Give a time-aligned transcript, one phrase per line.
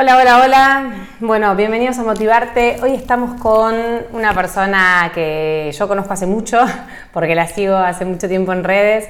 [0.00, 0.90] Hola, hola, hola.
[1.18, 2.76] Bueno, bienvenidos a Motivarte.
[2.84, 3.74] Hoy estamos con
[4.12, 6.60] una persona que yo conozco hace mucho,
[7.12, 9.08] porque la sigo hace mucho tiempo en redes.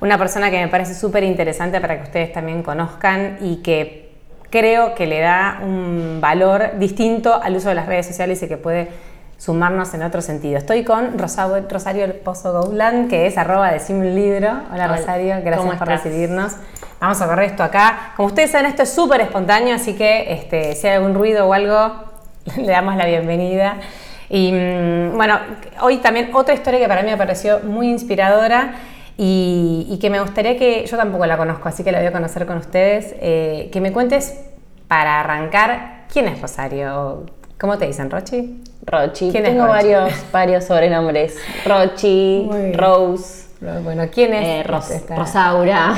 [0.00, 4.14] Una persona que me parece súper interesante para que ustedes también conozcan y que
[4.48, 8.56] creo que le da un valor distinto al uso de las redes sociales y que
[8.56, 8.88] puede
[9.36, 10.56] sumarnos en otro sentido.
[10.56, 14.62] Estoy con Rosario, Rosario Pozo Gouland, que es arroba de libro.
[14.72, 16.56] Hola Rosario, gracias por recibirnos.
[17.00, 18.12] Vamos a correr esto acá.
[18.14, 21.52] Como ustedes saben, esto es súper espontáneo, así que este, si hay algún ruido o
[21.54, 21.94] algo,
[22.56, 23.78] le damos la bienvenida.
[24.28, 25.38] Y mm, bueno,
[25.80, 28.74] hoy también otra historia que para mí me pareció muy inspiradora
[29.16, 32.46] y, que me gustaría que, yo tampoco la conozco, así que la voy a conocer
[32.46, 34.40] con ustedes, eh, que me cuentes
[34.88, 37.26] para arrancar, ¿quién es Rosario?
[37.58, 38.62] ¿Cómo te dicen, Rochi?
[38.86, 39.30] Rochi.
[39.30, 41.36] Tengo varios, varios sobrenombres.
[41.66, 43.49] Rochi, Rose.
[43.60, 44.64] Bueno, ¿quién es?
[44.66, 44.70] Eh,
[45.16, 45.94] Rosaura.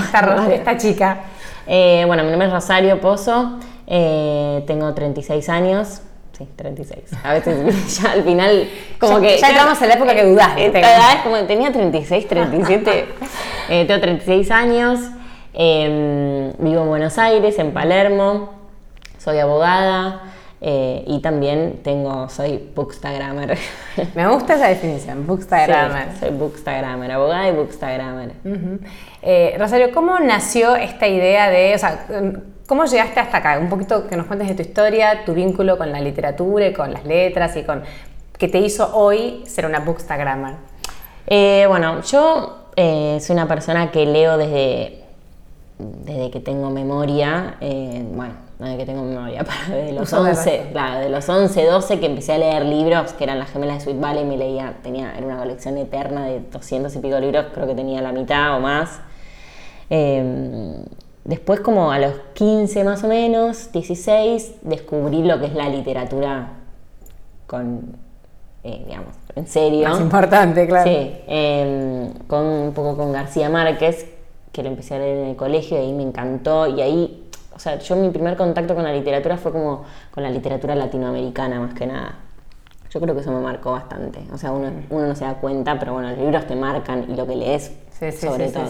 [0.53, 1.21] Esta, chica.
[1.67, 3.61] Eh, bueno, mi nombre es Rosario Pozo.
[3.87, 6.01] Eh, tengo 36 años.
[6.37, 7.05] Sí, 36.
[7.23, 9.39] A veces ya al final, como que.
[9.39, 10.67] Ya estamos en la época que dudaste.
[10.67, 13.07] Esta edad es como tenía 36, 37.
[13.69, 14.99] tengo 36 años.
[15.55, 18.55] Em, vivo en Buenos Aires, en Palermo.
[19.19, 20.23] Soy abogada.
[20.65, 23.59] Eh, y también tengo, soy bookstagrammer.
[24.15, 26.17] Me gusta esa definición, bookstagrammer.
[26.21, 28.31] soy bookstagrammer, abogada y bookstagrammer.
[29.23, 32.07] Eh, Rosario, ¿cómo nació esta idea de, o sea,
[32.69, 33.59] cómo llegaste hasta acá?
[33.59, 36.93] Un poquito que nos cuentes de tu historia, tu vínculo con la literatura y con
[36.93, 37.83] las letras y con
[38.39, 40.55] qué te hizo hoy ser una bookstagrammer.
[41.27, 45.03] Eh, bueno, yo soy una persona que leo desde,
[45.79, 47.57] desde que tengo memoria.
[47.61, 52.07] bueno, no que tengo memoria, para de los 11, claro, de los 11, 12 que
[52.07, 55.27] empecé a leer libros, que eran las gemelas de Sweet Valley, me leía, tenía, era
[55.27, 59.01] una colección eterna de 200 y pico libros, creo que tenía la mitad o más.
[59.91, 60.85] Em,
[61.25, 66.53] después como a los 15 más o menos, 16, descubrí lo que es la literatura
[67.47, 67.97] con,
[68.65, 69.89] eh, digamos, en serio.
[69.89, 70.89] Más importante, claro.
[70.89, 74.07] Sí, em, con, un poco con García Márquez,
[74.53, 77.22] que lo empecé a leer en el colegio y ahí me encantó y ahí
[77.63, 81.75] sea, yo mi primer contacto con la literatura fue como con la literatura latinoamericana más
[81.75, 82.17] que nada.
[82.91, 84.21] Yo creo que eso me marcó bastante.
[84.33, 87.17] O sea, uno, uno no se da cuenta, pero bueno, los libros te marcan y
[87.17, 87.73] lo que lees
[88.11, 88.65] sobre todo.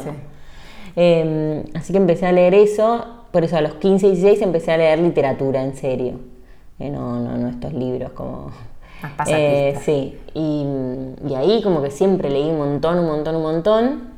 [0.95, 4.73] Em, así que empecé a leer eso, por eso a los 15 y 16 empecé
[4.73, 6.21] a leer literatura en serio.
[6.79, 8.51] Eh, no, no, no estos libros como...
[9.27, 10.65] Eh, sí, y,
[11.27, 14.12] y ahí como que siempre leí un montón, un montón, un montón.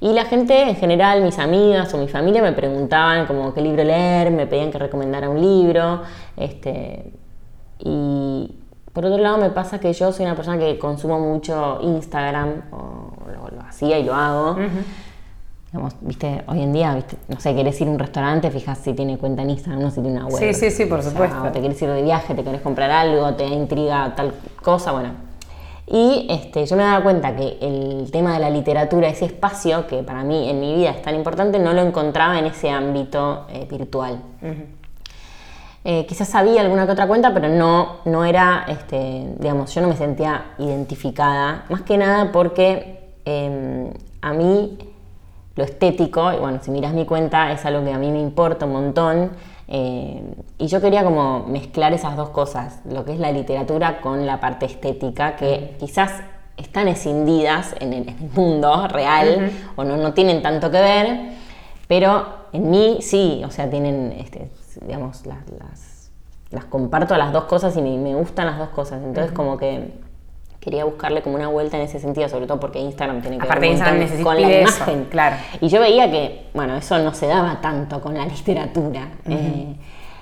[0.00, 3.82] Y la gente en general, mis amigas o mi familia me preguntaban como qué libro
[3.82, 6.02] leer, me pedían que recomendara un libro.
[6.36, 7.12] Este,
[7.80, 8.54] y
[8.92, 13.12] por otro lado me pasa que yo soy una persona que consumo mucho Instagram, o
[13.52, 14.56] lo, hacía y lo hago.
[15.72, 18.94] Digamos, viste, hoy en día, viste, no sé, querés ir a un restaurante, fijas si
[18.94, 20.38] tiene cuenta en Instagram, no si tiene una web.
[20.38, 21.42] Sí, sí, sí, por supuesto.
[21.42, 24.32] O te querés ir de viaje, te querés comprar algo, te intriga tal
[24.62, 25.10] cosa, bueno,
[25.90, 30.02] y este, yo me daba cuenta que el tema de la literatura, ese espacio que
[30.02, 33.66] para mí en mi vida es tan importante, no lo encontraba en ese ámbito eh,
[33.70, 34.20] virtual.
[35.84, 39.88] Eh, quizás sabía alguna que otra cuenta, pero no, no era, este, digamos, yo no
[39.88, 44.76] me sentía identificada, más que nada porque em, a mí
[45.56, 48.66] lo estético, y bueno, si miras mi cuenta es algo que a mí me importa
[48.66, 49.30] un montón,
[49.68, 50.22] eh,
[50.56, 54.40] y yo quería como mezclar esas dos cosas, lo que es la literatura con la
[54.40, 56.10] parte estética, que quizás
[56.56, 61.32] están escindidas en el, mundo real o no, no, tienen tanto que ver,
[61.86, 65.38] pero en mí sí, o sea, tienen, este, digamos, las,
[66.50, 69.02] las, comparto las dos cosas y me, gustan las dos cosas.
[69.04, 69.92] Entonces como que
[70.68, 73.60] quería buscarle como una vuelta en ese sentido, sobre todo porque Instagram tiene que Aparte
[73.62, 75.04] ver Instagram con la imagen.
[75.10, 75.36] claro.
[75.62, 79.08] Y yo veía que, bueno, eso no se daba tanto con la literatura.
[79.26, 79.74] Eh,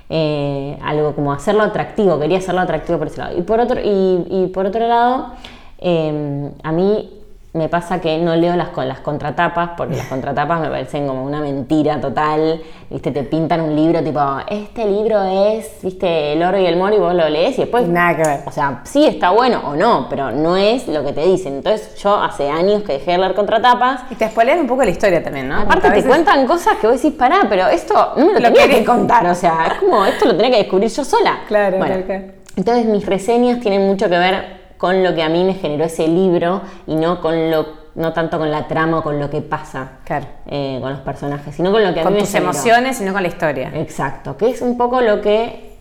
[0.09, 3.37] eh, algo como hacerlo atractivo, quería hacerlo atractivo por ese lado.
[3.37, 5.33] Y por otro, y, por otro lado,
[5.79, 7.11] em, a mí
[7.57, 11.25] me pasa que no leo las, con las contratapas, porque las contratapas me parecen como
[11.25, 12.63] una mentira total.
[12.91, 16.95] Viste, te pintan un libro tipo, este libro es, viste, el oro y el moro,
[16.95, 17.89] y vos lo lees y después.
[17.89, 18.41] Nada que ver.
[18.47, 21.55] O sea, sí está bueno o no, pero no es lo que te dicen.
[21.55, 24.03] Entonces, yo hace años que dejé de leer contratapas.
[24.11, 25.61] Y te spoilean un poco la historia también, ¿no?
[25.61, 28.69] Aparte, te cuentan cosas que vos decís, pará, pero esto no me lo, Lo tenía
[28.69, 29.27] que contar.
[29.27, 31.41] O sea, es como, esto lo tenía que descubrir yo sola.
[31.47, 32.33] Claro, Bueno, claro, claro.
[32.57, 36.07] Entonces, mis reseñas tienen mucho que ver con lo que a mí me generó ese
[36.09, 39.93] libro y no con lo no tanto con la trama o con lo que pasa
[40.05, 40.27] Claro.
[40.47, 42.51] eh, con los personajes, sino con lo que a Con mí me tus generó.
[42.51, 43.71] emociones y no con la historia.
[43.75, 45.79] Exacto, que es un poco lo que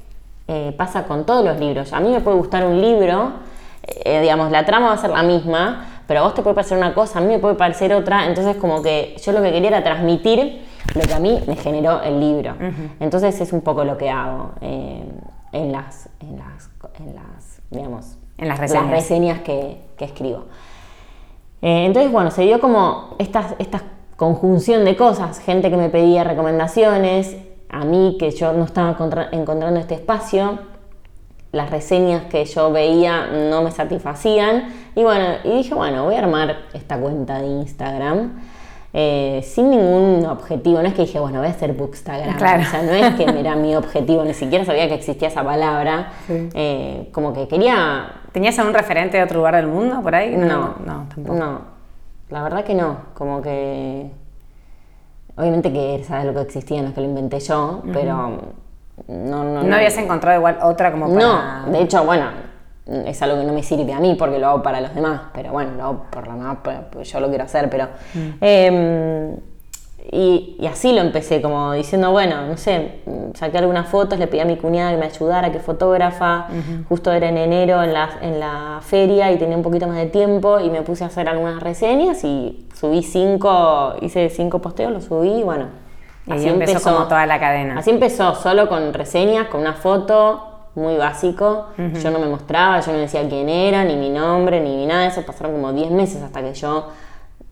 [0.48, 1.92] eh, pasa con todos los libros.
[1.92, 3.32] A mí me puede gustar un libro,
[3.84, 6.78] eh, digamos, la trama va a ser la misma, pero a vos te puede parecer
[6.78, 9.68] una cosa, a mí me puede parecer otra, entonces como que yo lo que quería
[9.70, 10.64] era transmitir
[10.94, 12.56] lo que a mí me generó el libro.
[13.02, 15.04] Entonces es un poco lo que hago eh,
[15.52, 16.70] en, las, en, las,
[17.00, 18.90] en las, digamos, En las reseñas.
[18.90, 20.46] reseñas que, que escribo.
[21.62, 23.82] Eh, entonces, bueno, se dio como esta, esta
[24.18, 27.38] conjunción de cosas, gente que me pedía recomendaciones,
[27.70, 30.60] a mí que yo no estaba encontra- encontrando este espacio,
[31.52, 36.20] las reseñas que yo veía no me satisfacían, y bueno, y dije, bueno, voy a
[36.20, 38.42] armar esta cuenta de Instagram.
[38.98, 42.64] Eh, sin ningún objetivo, no es que dije, bueno, voy a hacer Bookstagram, Claro.
[42.64, 46.14] o sea, no es que era mi objetivo, ni siquiera sabía que existía esa palabra,
[46.28, 46.50] Sí.
[46.54, 50.36] Eh, como que quería ¿Tenías algún referente de otro lugar del mundo por ahí?
[50.36, 51.38] no, no, tampoco.
[51.40, 51.60] No,
[52.30, 52.98] la verdad que no.
[53.14, 54.12] Como que.
[55.38, 58.40] Obviamente que sabes lo que existía, no es que lo inventé yo, pero.
[59.08, 61.64] No, no, ¿No habías encontrado igual otra como para...?
[61.66, 62.28] No, de hecho, bueno,
[62.88, 65.52] es algo que no me sirve a mí porque lo hago para los demás, pero
[65.52, 67.88] bueno, lo hago por los demás, pero- porque yo lo quiero hacer, pero...
[68.42, 69.36] eh,
[70.12, 73.00] y, y así lo empecé, como diciendo, bueno, no sé,
[73.34, 76.48] saqué algunas fotos, le pedí a mi cuñada que me ayudara, que fotógrafa,
[76.88, 80.06] justo era en enero en la, en la feria y tenía un poquito más de
[80.06, 85.06] tiempo y me puse a hacer algunas reseñas y subí cinco, hice cinco posteos, los
[85.06, 85.66] subí y bueno.
[86.28, 87.80] Y ahí empezó como toda la cadena.
[87.80, 91.68] Así empezó, solo con reseñas, con una foto, muy básico.
[91.78, 95.08] Yo no me mostraba, yo no decía quién era, ni mi nombre, ni nada de
[95.08, 95.22] eso.
[95.24, 96.90] Pasaron como 10 meses hasta que yo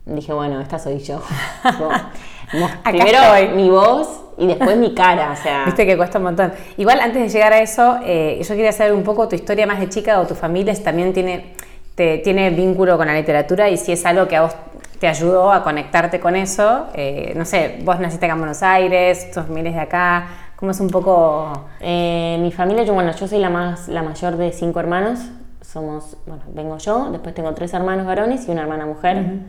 [0.06, 1.20] dije, bueno, esta soy yo.
[2.84, 3.56] Primero estoy.
[3.56, 5.64] mi voz y después mi cara, o sea...
[5.64, 6.52] Viste que cuesta un montón.
[6.76, 9.80] Igual antes de llegar a eso, eh, yo quería saber un poco tu historia más
[9.80, 11.54] de chica o tu familia si también tiene,
[11.94, 14.54] te, tiene vínculo con la literatura y si es algo que a vos
[14.98, 16.86] te ayudó a conectarte con eso.
[16.94, 20.26] Eh, no sé, vos naciste acá en Buenos Aires, tus familia es de acá.
[20.64, 21.52] ¿Cómo es un poco...?
[21.80, 25.18] Eh, mi familia, yo, bueno, yo soy la más la mayor de cinco hermanos.
[25.60, 29.40] Somos, bueno, vengo yo, después tengo tres hermanos varones y una hermana mujer.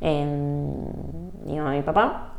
[0.00, 0.24] Eh,
[1.44, 2.34] mi mamá y mi papá.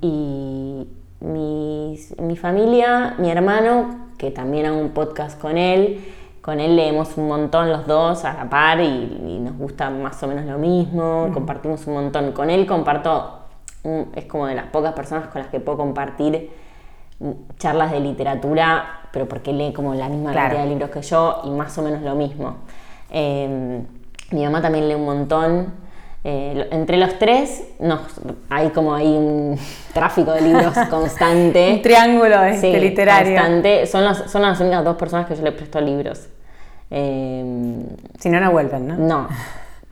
[0.00, 0.88] Y
[1.20, 6.02] mis- mi familia, mi hermano, que también hago un podcast con él,
[6.40, 10.22] con él leemos un montón los dos a la par y, y nos gusta más
[10.22, 12.32] o menos lo mismo, compartimos un montón.
[12.32, 13.40] Con él comparto,
[13.84, 16.67] mm, es como de las pocas personas con las que puedo compartir mm,
[17.58, 20.48] charlas de literatura, pero porque lee como la misma Claro.
[20.48, 22.56] cantidad de libros que yo y más o menos lo mismo.
[23.10, 23.80] Eh,
[24.30, 25.88] mi mamá también lee un montón.
[26.24, 28.00] Eh, entre los tres nos,
[28.50, 29.58] hay como hay un
[29.94, 31.74] tráfico de libros constante.
[31.74, 33.34] Un triángulo este, Sí, literario.
[33.34, 33.86] constante.
[33.86, 36.28] Son, las, son las únicas dos personas que yo le presto libros.
[36.90, 37.82] Eh,
[38.18, 38.96] Si no, no vuelven, ¿no?
[38.96, 39.28] no.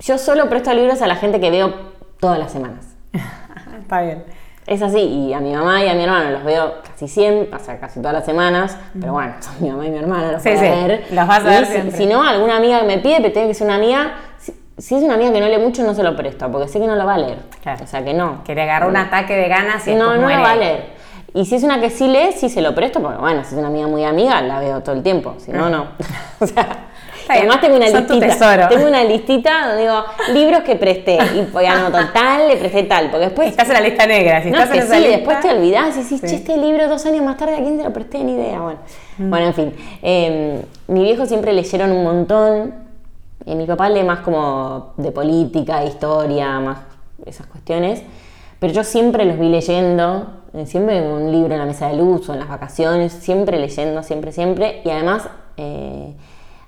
[0.01, 1.73] Yo solo presto libros a la gente que veo
[2.21, 2.85] todas las semanas.
[3.81, 4.25] Está bien.
[4.67, 7.79] Es así, y a mi mamá y a mi hermano los veo casi siempre, sea,
[7.79, 10.59] casi todas las semanas, pero bueno, son mi mamá y mi hermano, los Sí, voy
[10.59, 11.05] a sí, ver.
[11.13, 13.67] los vas a ver si, no, alguna amiga que me pide, pero tiene que ser
[13.69, 16.51] una amiga, si, si es una amiga que no lee mucho, no se lo presto,
[16.51, 17.39] porque sé que no lo va a leer.
[17.63, 17.85] Claro.
[17.85, 18.43] O sea, que no.
[18.43, 20.37] Que le agarró un ataque de ganas y no, no muere.
[20.39, 20.97] lo va a leer.
[21.33, 23.59] Y si es una que sí lee, sí se lo presto, porque bueno, si es
[23.59, 25.87] una amiga muy amiga, la veo todo el tiempo, si no, no.
[26.41, 26.67] o sea,
[27.29, 28.69] además tengo una son listita.
[28.69, 33.11] Tengo una listita donde digo, libros que presté, y pues anoto tal, le presté tal,
[33.11, 34.43] porque después Estás en la lista negra.
[34.43, 36.27] Si no, estás es que en esa sí, lista- después te olvidás y decís, Sí.
[36.27, 38.23] che, este libro dos años más tarde, ¿a quién se lo presté?
[38.25, 38.61] Ni idea.
[38.61, 38.79] Bueno,
[39.19, 39.31] Mm.
[39.31, 39.75] bueno en fin.
[40.03, 42.75] Eh, mi viejo siempre leyeron un montón.
[43.45, 46.79] Eh, mi papá lee más como de política, historia, más
[47.25, 48.03] esas cuestiones.
[48.59, 52.29] Pero yo siempre los vi leyendo, eh, siempre un libro en la mesa de luz
[52.29, 54.81] o en las vacaciones, siempre leyendo, siempre, siempre.
[54.85, 55.29] Y además,
[55.59, 56.15] eh,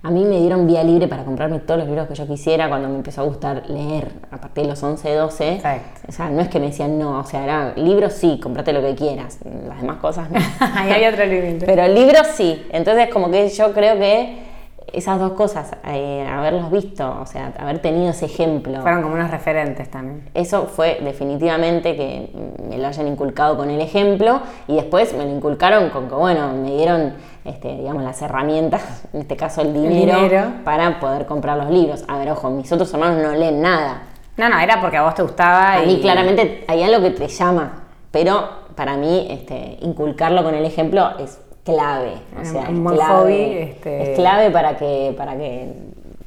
[0.02, 2.88] a mí me dieron vía libre para comprarme todos los libros que yo quisiera cuando
[2.88, 5.52] me empezó a gustar leer a partir de los 11, 12.
[5.54, 6.00] Exacto.
[6.08, 8.80] O sea, no es que me decían no, o sea, era libros sí, comprate lo
[8.80, 10.38] que quieras, las demás cosas no.
[10.60, 11.66] Ahí hay otro límite.
[11.66, 12.64] Pero libros sí.
[12.70, 14.47] Entonces, como que yo creo que
[14.92, 19.30] esas dos cosas, eh, haberlos visto, o sea, haber tenido ese ejemplo, Fueron como unos
[19.30, 20.28] referentes también.
[20.34, 22.30] eso fue definitivamente que
[22.68, 26.52] me lo hayan inculcado con el ejemplo y después me lo inculcaron con que, bueno,
[26.52, 27.14] me dieron,
[27.44, 30.52] este, digamos, las herramientas, en este caso el dinero, dinero.
[30.64, 32.04] para poder comprar los libros.
[32.08, 34.02] A ver, ojo, mis otros hermanos no leen nada.
[34.36, 35.72] No, no, era porque a vos te gustaba.
[35.72, 35.86] A y...
[35.86, 41.18] mí claramente hay algo que te llama, pero para mí este, inculcarlo con el ejemplo
[41.18, 41.40] es
[41.72, 42.12] clave.
[42.36, 45.72] O Es sea, es buen clave, hobby, este- Es clave para que, para que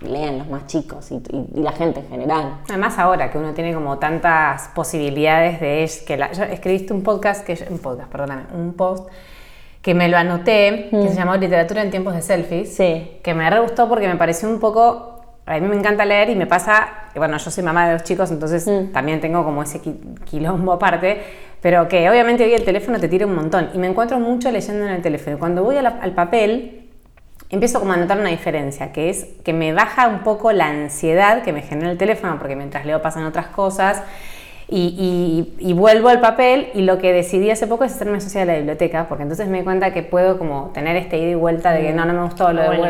[0.02, 2.58] lean los más chicos y, y- y la gente en general.
[2.70, 7.04] Además ahora que uno tiene como tantas posibilidades de es- que la, yo escribiste un
[7.04, 9.08] podcast que yo- un podcast, perdóname, un post
[9.82, 12.76] que me lo anoté que se llamó Literatura en tiempos de selfies.
[12.76, 13.18] Sí.
[13.24, 16.36] Que me re gustó porque me pareció un poco a mí me encanta leer y
[16.36, 19.98] me pasa, bueno, yo soy mamá de dos chicos, entonces también tengo como ese qui-
[20.24, 21.22] quilombo aparte,
[21.62, 24.86] pero que obviamente hoy el teléfono te tira un montón y me encuentro mucho leyendo
[24.86, 25.38] en el teléfono.
[25.40, 26.88] Cuando voy la- al papel,
[27.50, 31.42] empiezo como a notar una diferencia, que es que me baja un poco la ansiedad
[31.44, 34.04] que me genera el teléfono, porque mientras leo pasan otras cosas,
[34.70, 38.42] y, y- y vuelvo al papel, y lo que decidí hace poco es hacerme socia
[38.42, 41.36] de la biblioteca, porque entonces me di cuenta que puedo como tener este ida y
[41.36, 42.84] vuelta de que no, no me gustó, lo Bueno.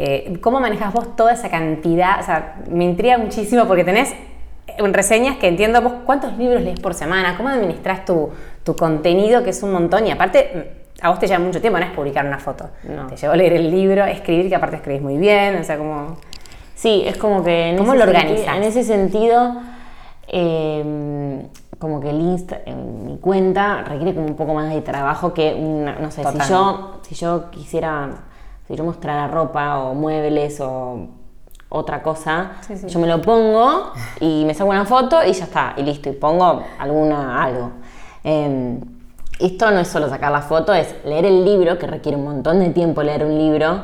[0.00, 2.20] Eh, ¿Cómo manejas vos toda esa cantidad?
[2.20, 4.14] O sea, me intriga muchísimo porque tenés
[4.68, 8.30] eh, reseñas que entiendo vos cuántos libros lees por semana, cómo administras tu,
[8.62, 11.80] tu contenido, que es un montón, y aparte mm, a vos te lleva mucho tiempo,
[11.80, 12.70] no es publicar una foto.
[12.84, 13.08] No.
[13.08, 16.16] Te llevó a leer el libro, escribir, que aparte escribís muy bien, o sea, como...
[16.76, 18.56] Sí, es como que en ¿Cómo lo organizas?
[18.56, 19.56] En ese sentido,
[20.28, 21.42] eh,
[21.80, 25.54] como que el Insta, en mi cuenta requiere como un poco más de trabajo que
[25.54, 28.10] una, no sé, si yo, si yo quisiera,
[28.68, 31.08] si yo mostrara ropa o muebles o
[31.70, 32.86] otra cosa, Sí, sí.
[32.88, 36.12] yo me lo pongo y me saco una foto y ya está, y listo, y
[36.12, 37.70] pongo alguna, algo.
[38.24, 38.78] Eh,
[39.40, 42.58] esto no es solo sacar la foto, es leer el libro, que requiere un montón
[42.60, 43.82] de tiempo leer un libro,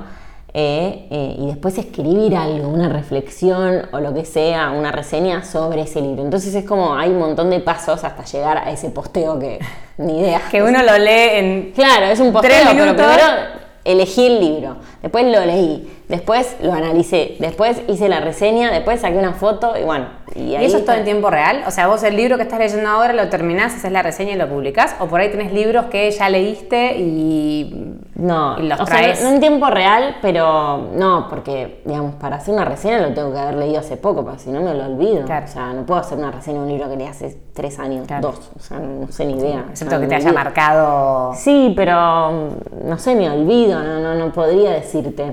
[0.57, 5.83] eh, eh, y después escribir algo, una reflexión o lo que sea, una reseña sobre
[5.83, 6.23] ese libro.
[6.23, 9.59] Entonces es como hay un montón de pasos hasta llegar a ese posteo que
[9.99, 10.41] ni idea.
[10.51, 11.73] Que uno lo lee en...
[11.73, 13.05] Claro, es un posteo, Tres pero minutos.
[13.07, 19.01] primero elegí el libro, después lo leí, después lo analicé, después hice la reseña, después
[19.01, 20.07] saqué una foto y bueno.
[20.35, 21.63] Y, ¿Y ahí eso es todo en tiempo real?
[21.67, 24.37] O sea, vos el libro que estás leyendo ahora lo terminás, haces la reseña y
[24.37, 27.99] lo publicás, o por ahí tenés libros que ya leíste y...
[28.17, 29.23] No, y los o sea, traes.
[29.23, 33.33] no, no en tiempo real, pero no, porque, digamos, para hacer una reseña lo tengo
[33.33, 35.25] que haber leído hace poco, porque si no me lo olvido.
[35.25, 35.45] Claro.
[35.47, 38.07] O sea, no puedo hacer una reseña de un libro que leí hace tres años,
[38.07, 38.29] Claro.
[38.29, 39.65] dos, o sea, no sé ni idea.
[39.71, 41.33] Excepto O sea, que te haya marcado...
[41.35, 42.51] Sí, pero
[42.85, 45.33] no sé, me olvido, no, no, no podría decirte.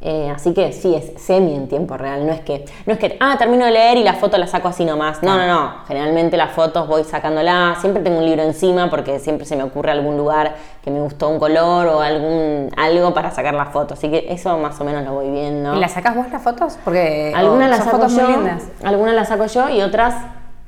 [0.00, 2.26] Eh, así que sí, es semi en tiempo real.
[2.26, 4.68] No es que, no es que, ah, termino de leer y la foto la saco
[4.68, 5.22] así nomás.
[5.22, 5.74] No, no, no.
[5.88, 7.76] Generalmente las fotos voy sacándola.
[7.80, 11.28] Siempre tengo un libro encima porque siempre se me ocurre algún lugar que me gustó
[11.28, 13.94] un color o algún algo para sacar la foto.
[13.94, 15.74] Así que eso más o menos lo voy viendo.
[15.74, 16.78] ¿Y las sacás vos las fotos?
[16.84, 18.62] Porque Algunas oh, las saco fotos yo, muy lindas.
[18.84, 20.14] algunas las saco yo y otras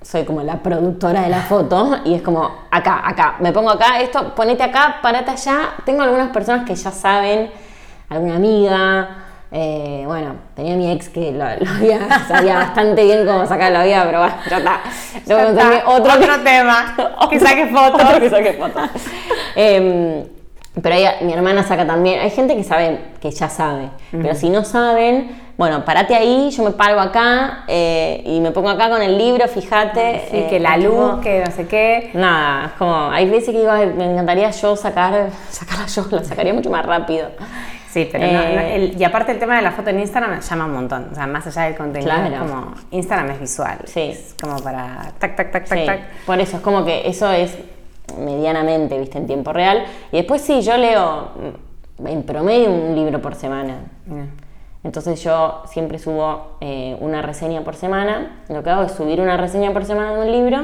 [0.05, 4.01] soy como la productora de la foto y es como acá, acá, me pongo acá,
[4.01, 5.71] esto, ponete acá, parate allá.
[5.85, 7.51] Tengo algunas personas que ya saben,
[8.09, 9.09] alguna amiga,
[9.53, 13.85] eh, bueno, tenía mi ex que lo, lo había, sabía bastante bien cómo sacar la
[13.85, 14.81] vida, pero bueno, ya está.
[15.17, 16.97] Está, otro, otro tema,
[17.31, 18.03] que saque fotos.
[18.03, 18.91] Otro que saque fotos.
[19.55, 20.25] Em,
[20.83, 22.19] pero ella- mi hermana saca también.
[22.21, 23.91] Hay gente que sabe, que ya sabe.
[24.11, 28.71] Pero si no saben, bueno, parate ahí, yo me paro acá eh, y me pongo
[28.71, 30.23] acá con el libro, fíjate.
[30.31, 32.11] Sí, eh, que la es luz, como- que no sé qué.
[32.15, 36.25] Nada, es como, hay veces que digo, "Ay, me encantaría yo sacar, sacarla yo, la
[36.25, 37.29] sacaría mucho más rápido.
[37.95, 40.33] Sí, pero no- no, Eh, el- y aparte el tema de la foto en Instagram
[40.33, 41.09] me llama un montón.
[41.13, 42.35] O sea, más allá del contenido, Claro.
[42.35, 43.79] es como Instagram es visual.
[43.85, 44.01] Sí.
[44.01, 46.01] Es como para tac, tac, tac, tac, Sí, tac.
[46.27, 47.57] por eso es como que eso es
[48.19, 49.85] medianamente, viste, en tiempo real.
[50.11, 51.31] Y después sí, yo leo
[51.99, 53.77] mm, en promedio un libro por semana.
[54.83, 58.43] Entonces yo siempre subo eh, una reseña por semana.
[58.49, 60.59] Lo que hago es subir una reseña por semana de un libro.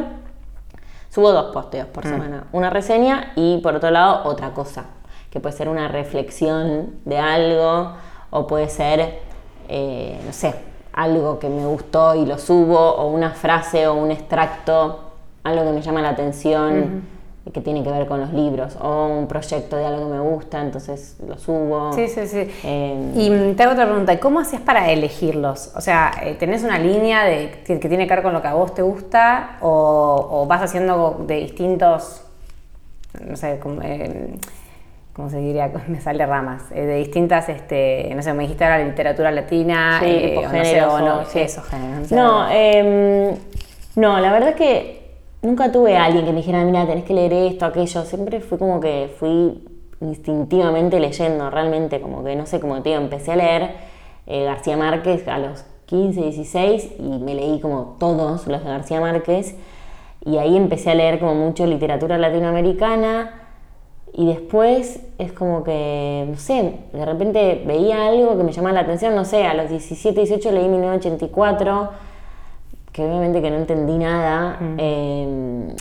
[1.11, 2.45] Subo dos posteos por semana.
[2.53, 4.85] Una reseña y por otro lado otra cosa.
[5.31, 7.93] Que puede ser una reflexión de algo
[8.31, 9.21] o puede ser,
[9.69, 10.55] eh, no sé,
[10.93, 15.01] algo que me gustó y lo subo o una frase o un extracto,
[15.45, 17.21] algo que me llama la atención.
[17.53, 20.61] que tiene que ver con los libros o un proyecto de algo que me gusta,
[20.61, 21.93] entonces lo subo.
[21.93, 22.49] Sí, sí, sí.
[22.63, 25.73] Eh, y te hago otra pregunta, ¿cómo hacías para elegirlos?
[25.75, 28.47] O sea, eh, ¿tenés una línea de, que, que tiene que ver con lo que
[28.47, 32.23] a vos te gusta o, o vas haciendo de distintos,
[33.27, 34.39] no sé, como, eh,
[35.21, 35.71] ¿cómo se diría?
[35.89, 40.07] Me sale ramas, eh, de distintas, este, no sé, me dijiste ahora literatura latina, Sí,
[40.09, 41.41] eh, o no sé, o no, sí.
[41.41, 42.11] esos géneros.
[42.11, 42.47] no.
[42.47, 43.37] No, em,
[43.97, 47.13] no, la verdad es que nunca tuve a alguien que me dijera, mira, tenés que
[47.13, 48.03] leer esto, aquello.
[48.05, 49.63] Siempre fui como que fui
[50.01, 53.71] instintivamente leyendo, realmente, como que no sé, como te digo, empecé a leer
[54.27, 59.01] eh, García Márquez a los 15, 16 y me leí como todos los de García
[59.01, 59.55] Márquez.
[60.25, 63.40] Y ahí empecé a leer como mucho literatura latinoamericana.
[64.13, 68.81] Y después es como que, no sé, de repente veía algo que me llamaba la
[68.81, 71.91] atención, no sé, a los 17, 18 leí 1984,
[72.93, 75.75] que obviamente que no entendí nada, eh,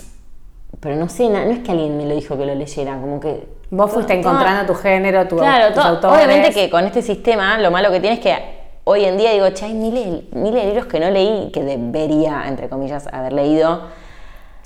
[0.79, 3.47] pero no sé, no es que alguien me lo dijo que lo leyera, como que...
[3.71, 6.15] Vos fuiste todo- encontrando tu género, tu, Claro, tus autores.
[6.17, 8.35] obviamente que con este sistema lo malo que tiene es que
[8.83, 12.43] hoy en día digo, che, hay miles, miles de libros que no leí que debería,
[12.47, 13.81] entre comillas, haber leído.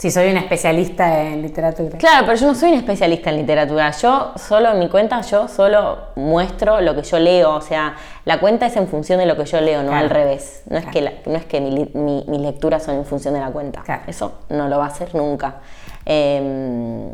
[0.03, 1.98] Si soy una especialista en literatura.
[1.98, 3.89] Claro, pero yo no soy una especialista en literatura.
[3.91, 7.55] Yo solo en mi cuenta, yo solo muestro lo que yo leo.
[7.55, 7.95] O sea,
[8.25, 10.03] la cuenta es en función de lo que yo leo, no Claro.
[10.03, 10.63] al revés.
[10.69, 11.89] No es que, la- no es que mi,
[12.27, 13.81] mis lecturas son en función de la cuenta.
[13.83, 14.01] Claro.
[14.05, 15.62] Eso no lo va a hacer nunca.
[16.05, 17.07] Eh,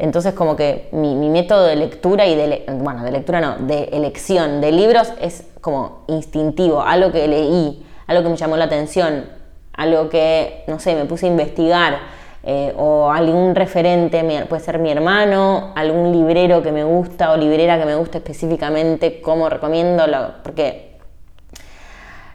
[0.00, 3.58] entonces, como que mi, mi método de lectura y de, le- bueno, de lectura no,
[3.58, 8.64] de elección de libros es como instintivo, algo que leí, algo que me llamó la
[8.64, 9.40] atención,
[9.76, 11.98] algo que, no sé, me puse a investigar,
[12.44, 17.78] eh, o algún referente, puede ser mi hermano, algún librero que me gusta o librera
[17.78, 20.98] que me gusta específicamente, cómo recomiendo, lo- porque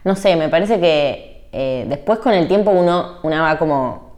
[0.04, 4.12] no sé, me parece que eh, después con el tiempo uno, una va como,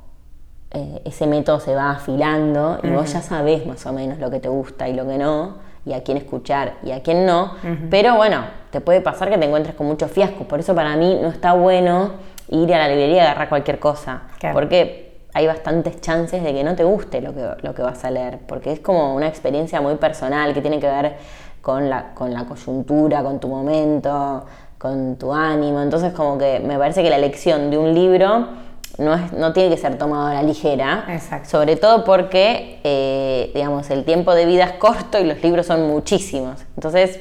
[0.72, 4.40] eh, ese método se va afilando y vos ya sabés más o menos lo que
[4.40, 7.54] te gusta y lo que no, y a quién escuchar y a quién no,
[7.90, 11.18] pero bueno, te puede pasar que te encuentres con muchos fiascos, por eso para mí
[11.20, 12.12] no está bueno
[12.50, 14.53] ir a la librería y agarrar cualquier cosa, Claro.
[14.56, 18.10] porque hay bastantes chances de que no te guste lo que, lo que vas a
[18.12, 21.13] leer, porque es como una experiencia muy personal que tiene que ver
[21.62, 24.46] con la, con la coyuntura, con tu momento,
[24.77, 25.82] con tu ánimo.
[25.82, 28.48] Entonces como que me parece que la elección de un libro
[28.98, 31.48] no, es, no tiene que ser tomado a la ligera, Exacto.
[31.50, 35.88] sobre todo porque, eh, digamos, el tiempo de vida es corto y los libros son
[35.88, 36.60] muchísimos.
[36.75, 37.20] Entonces...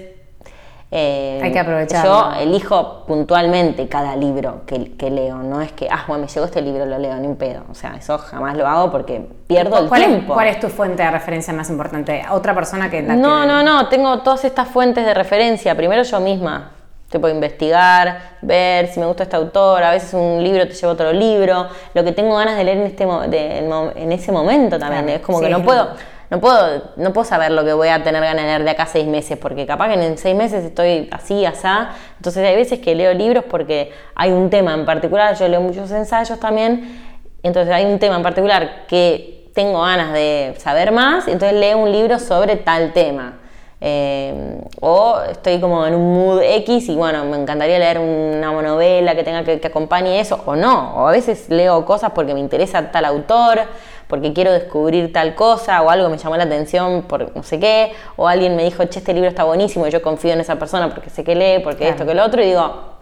[0.90, 2.34] eh, Hay que aprovecharlo.
[2.34, 6.46] Yo elijo puntualmente cada libro que, que leo, no es que, ah, bueno, me llegó
[6.46, 7.62] este libro, lo leo, ni un pedo.
[7.70, 10.32] O sea, eso jamás lo hago porque pierdo el ¿Cuál es, tiempo.
[10.34, 12.22] cuál es tu fuente de referencia más importante?
[12.30, 15.74] ¿Otra persona que la No, que- no, no, tengo todas estas fuentes de referencia.
[15.74, 16.70] Primero yo misma.
[17.10, 19.82] Te puedo investigar, ver si me gusta este autor.
[19.82, 21.66] A veces un libro te lleva otro libro.
[21.94, 25.04] Lo que tengo ganas de leer en, este, mo- de- en ese momento también.
[25.04, 25.88] Claro, es como sí, que no puedo.
[26.30, 28.84] No, puedo, no puedo saber lo que voy a tener ganas de leer de acá
[28.84, 29.38] a seis meses.
[29.38, 31.90] Porque capaz que en seis meses estoy así, asá.
[32.16, 35.34] Entonces hay veces que leo libros porque hay un tema en particular.
[35.36, 37.00] Yo leo muchos ensayos también.
[37.42, 41.90] Entonces hay un tema en particular que tengo ganas de saber más, entonces leo un
[41.90, 43.38] libro sobre tal tema.
[43.80, 49.14] Eh, o estoy como en un mood X y bueno, me encantaría leer una novela
[49.14, 50.96] que tenga que, que acompañe eso, o no.
[50.96, 53.62] O a veces leo cosas porque me interesa tal autor,
[54.08, 57.92] porque quiero descubrir tal cosa, o algo me llamó la atención por no sé qué,
[58.16, 60.88] o alguien me dijo, che, este libro está buenísimo, y yo confío en esa persona
[60.88, 61.92] porque sé que lee, porque Claro.
[61.92, 62.96] esto, que lo otro, y digo,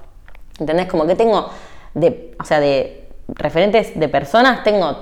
[0.59, 0.87] ¿Entendés?
[0.87, 1.49] Como que tengo,
[1.95, 4.97] de, o sea, de referentes de personas, tengo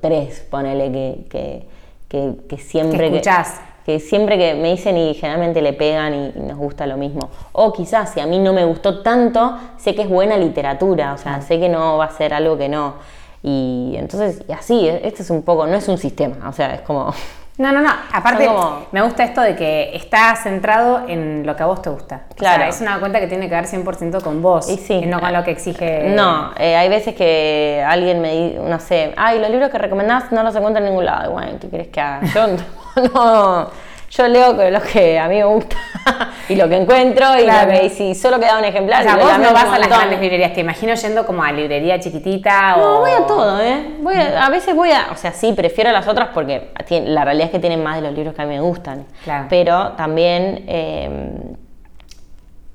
[0.00, 1.66] tres, ponele, que, que,
[2.08, 3.60] que, que siempre Que escuchás.
[3.86, 7.30] que siempre que me dicen y generalmente le pegan y nos gusta lo mismo.
[7.52, 11.18] O quizás si a mí no me gustó tanto, sé que es buena literatura, o
[11.18, 12.94] sea, sé que no va a ser algo que no.
[13.42, 16.80] Y entonces, y así, este es un poco, no es un sistema, o sea, es
[16.82, 17.12] como...
[17.58, 17.90] No, no, no.
[18.14, 21.90] Aparte, como- me gusta esto de que está centrado en lo que a vos te
[21.90, 22.22] gusta.
[22.30, 22.60] O Claro.
[22.60, 24.70] sea, es una cuenta que tiene que ver 100% con vos.
[24.70, 25.02] Y sí.
[25.04, 26.14] no con lo que exige.
[26.16, 30.32] No, eh, hay veces que alguien me dice, no sé, ay, los libros que recomendás
[30.32, 31.32] no los encuentro en ningún lado.
[31.32, 32.26] Bueno, ¿qué querés que haga?
[32.34, 32.46] Yo
[33.14, 33.70] no,
[34.14, 35.76] yo leo lo que a mí me gusta
[36.48, 37.72] y lo que encuentro y, Claro.
[37.72, 39.88] lo que- y si solo queda un ejemplar, O sea, vos no vas a las
[39.88, 40.52] grandes librerías.
[40.52, 42.80] Te imagino yendo como a librería chiquitita o.
[42.80, 43.94] No, voy a todo, ¿eh?
[44.00, 46.72] Voy a, a veces voy a, o sea, sí, prefiero las otras porque
[47.06, 49.06] la realidad es que tienen más de los libros que a mí me gustan.
[49.24, 49.46] Claro.
[49.48, 51.08] Pero también eh,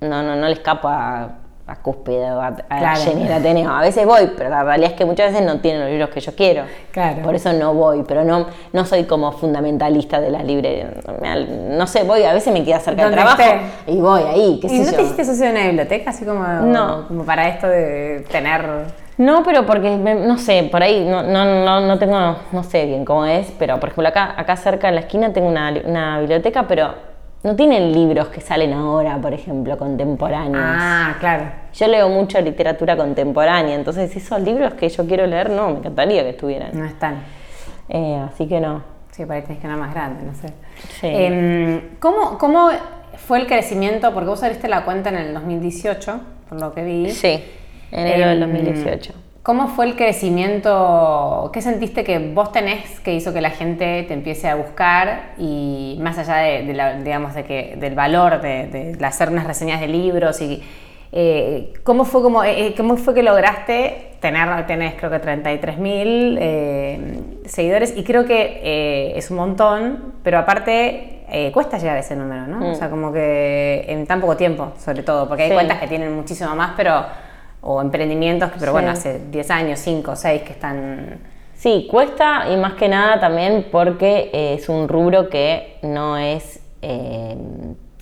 [0.02, 0.90] no, no, no le escapo
[1.68, 3.02] a, Cúspide o a, a Claro.
[3.02, 3.70] Jenny Ateneo.
[3.72, 6.20] A veces voy, pero la realidad es que muchas veces no tienen los libros que
[6.22, 6.64] yo quiero.
[6.92, 7.22] Claro.
[7.24, 10.92] Por eso no voy, pero no, no soy como fundamentalista de las librerías.
[11.70, 13.92] No sé, voy, a veces me queda cerca del trabajo esté.
[13.92, 14.98] y voy ahí, qué ¿Y sé no yo.
[14.98, 16.10] te hiciste socio de una biblioteca?
[16.12, 17.08] Así como, No.
[17.08, 18.64] como para esto de tener.
[19.18, 22.86] No, pero porque, me- no sé, por ahí no, no, no, no tengo, no sé
[22.86, 26.20] bien cómo es, pero por ejemplo acá, acá cerca en la esquina tengo una, una
[26.20, 26.94] biblioteca, pero
[27.44, 30.64] no tienen libros que salen ahora, por ejemplo, contemporáneos.
[30.66, 31.46] Ah, claro.
[31.74, 36.24] Yo leo mucho literatura contemporánea, entonces esos libros que yo quiero leer, no, me encantaría
[36.24, 36.72] que estuvieran.
[36.74, 37.24] No están.
[37.90, 38.82] Eh, así que no.
[39.12, 40.48] Sí, por ahí tenés que una más grande, no sé.
[41.00, 41.08] Sí.
[41.10, 42.70] Em, ¿cómo, ¿Cómo
[43.16, 44.14] fue el crecimiento?
[44.14, 46.20] Porque vos abriste la cuenta en el 2018,
[46.50, 47.10] por lo que vi.
[47.12, 47.44] Sí,
[47.92, 49.14] enero del Em, 2018.
[49.48, 51.50] ¿Cómo fue el crecimiento?
[51.54, 55.36] ¿Qué sentiste que vos tenés que hizo que la gente te empiece a buscar?
[55.38, 59.48] Y más allá de, de la- digamos, de que, del valor de, de hacer unas
[59.48, 60.62] reseñas de libros y
[61.14, 66.38] eh, ¿cómo, fue como, eh, ¿cómo fue que lograste tener, tenés creo que 33 mil
[67.46, 67.96] seguidores?
[67.96, 72.48] Y creo que eh, es un montón, pero aparte eh, cuesta llegar a ese número,
[72.48, 72.72] ¿no?
[72.72, 75.56] O sea, como que en tan poco tiempo, sobre todo, porque hay Sí.
[75.56, 77.06] cuentas que tienen muchísimo más, pero
[77.62, 81.20] o emprendimientos, que, pero bueno, hace 10 años, 5, 6 que están...
[81.54, 86.60] Sí, cuesta y más que nada también porque eh, es un rubro que no es,
[86.84, 87.36] eh,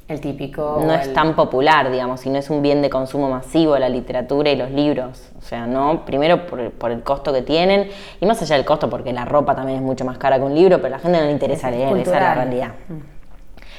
[0.09, 0.81] El típico...
[0.85, 4.51] no es tan popular, digamos, y no es un bien de consumo masivo la literatura
[4.51, 5.31] y los libros.
[5.39, 7.89] O sea, no, primero por, por el costo que tienen
[8.19, 10.53] y más allá del costo porque la ropa también es mucho más cara que un
[10.53, 12.71] libro, pero a la gente no le interesa Es leer, esa es la realidad.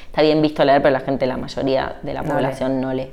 [0.07, 3.11] Está bien visto leer, pero la gente, la mayoría de la No población no lee.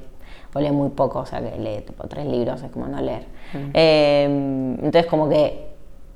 [0.54, 3.24] O lee muy poco, o sea que lee tipo tres libros, es como no leer.
[3.74, 4.24] Eh,
[4.78, 5.66] entonces como que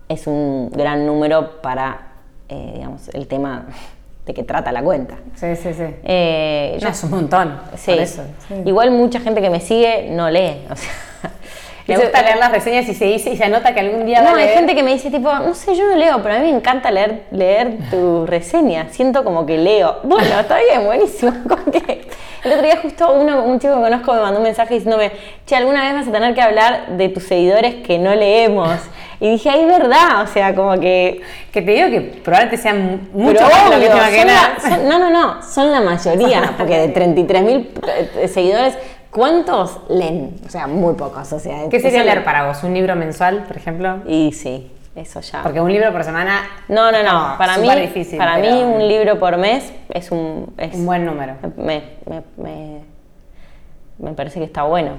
[0.08, 2.12] es un gran número para,
[2.48, 3.66] eh, digamos, el tema
[4.26, 5.16] de que trata la cuenta.
[5.34, 5.84] Sí, sí, sí.
[6.02, 7.58] Eh, No, yo- es un montón.
[7.76, 7.90] sí.
[7.92, 8.22] Por eso.
[8.46, 8.54] sí.
[8.64, 10.66] Igual mucha gente que me sigue no lee.
[10.70, 10.90] O sea,
[11.88, 14.18] Le eso- gusta leer las reseñas y se dice y se anota que algún día
[14.22, 14.58] va no, a hay leer.
[14.58, 16.90] gente que me dice tipo, no sé, yo no leo, pero a mí me encanta
[16.90, 18.86] leer, leer tu reseña.
[18.90, 19.96] Siento como que leo.
[20.04, 21.32] Bueno, está bien, buenísimo.
[21.72, 22.06] que-
[22.44, 25.10] El otro día justo uno, un chico que conozco me mandó un mensaje diciéndome,
[25.44, 28.70] che, alguna vez vas a tener que hablar de tus seguidores que no leemos.
[29.20, 31.20] Y dije, es verdad, o sea, como que...
[31.50, 34.98] Que te digo que probablemente sean mucho Pero más obvio, que son la- son- no,
[35.00, 37.68] no, no, son la mayoría, porque de 33 mil
[38.32, 38.74] seguidores,
[39.18, 40.36] ¿cuántos leen?
[40.46, 41.68] O sea, muy pocos, o sea...
[41.68, 42.62] ¿Qué sería leer para vos?
[42.62, 43.96] ¿Un libro mensual, por ejemplo?
[44.06, 45.42] Y sí, eso ya...
[45.42, 47.10] Porque un libro por semana No, no, no.
[47.10, 50.86] como Para mí, difícil, para pero mí un libro por mes es un, es- un
[50.86, 51.34] buen número.
[51.56, 52.80] me, me, me,
[53.98, 54.92] me parece que está bueno.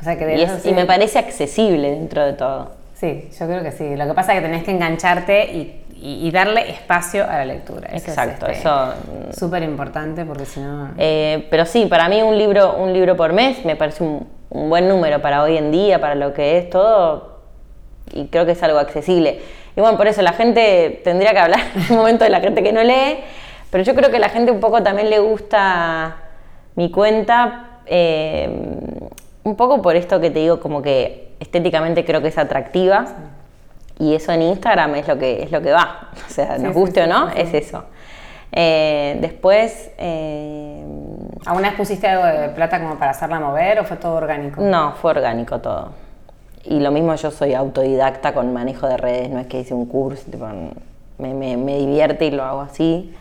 [0.00, 0.70] O sea que de Y, eso es- sí.
[0.70, 2.70] y me parece accesible dentro de todo.
[2.94, 3.96] Sí, yo creo que sí.
[3.96, 7.44] Lo que pasa es que tenés que engancharte y, y- y darle espacio a la
[7.44, 7.88] lectura.
[7.88, 8.94] Eso es, Exacto, este, eso.
[9.38, 10.90] Súper importante porque si no...
[10.98, 14.68] Eh, pero sí, para mí un libro, un libro por mes me parece un, un
[14.70, 17.40] buen número para hoy en día, para lo que es todo,
[18.12, 19.40] y creo que es algo accesible.
[19.76, 22.62] Y bueno, por eso la gente tendría que hablar en un momento de la gente
[22.62, 23.18] que no lee,
[23.70, 26.16] pero yo creo que a la gente un poco también le gusta
[26.74, 28.48] mi cuenta, eh,
[29.44, 33.06] un poco por esto que te digo, como que estéticamente creo que es atractiva.
[34.00, 36.08] Y eso en Instagram es lo que, es lo que va.
[36.26, 37.84] O sea, Sí, nos guste sí, o no, es eso.
[38.52, 40.84] Eh, después, eh,
[41.46, 44.60] ¿Alguna vez pusiste algo de plata como para hacerla mover o fue todo orgánico?
[44.60, 45.90] no, fue orgánico todo.
[46.64, 49.86] Y lo mismo yo soy autodidacta con manejo de redes, no es que hice un
[49.86, 50.46] curso, tipo,
[51.18, 53.14] me, me- me divierte y lo hago así.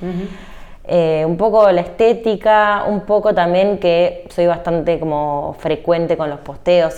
[0.91, 6.39] Eh, un poco la estética, un poco también que soy bastante como frecuente con los
[6.39, 6.95] posteos,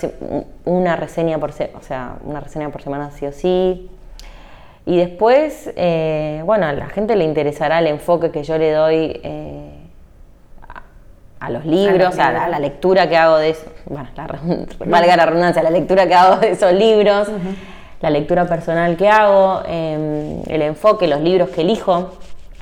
[0.64, 3.90] una reseña por se- o sea, una reseña por semana sí o sí.
[4.86, 9.20] Y después, eh, bueno, a la gente le interesará el enfoque que yo le doy
[9.22, 9.74] eh,
[11.40, 14.26] a, a los libros, a, la, a la lectura que hago de eso, bueno, la
[14.86, 17.28] valga la redundancia, la lectura que hago de esos libros,
[18.00, 22.12] la lectura personal que hago, eh, el enfoque, los libros que elijo.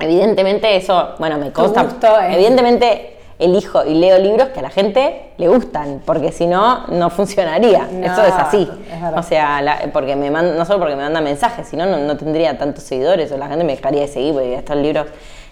[0.01, 1.83] Evidentemente eso, bueno, me consta.
[1.83, 6.45] gusto es- Evidentemente elijo y leo libros que a la gente le gustan, porque si
[6.45, 7.87] no, no funcionaría.
[7.91, 8.69] No, eso es así.
[8.93, 9.17] es verdad.
[9.19, 12.17] o sea, la- porque me man- no solo porque me manda mensajes, sino no, no
[12.17, 15.07] tendría tantos seguidores o la gente me dejaría de seguir porque estos libros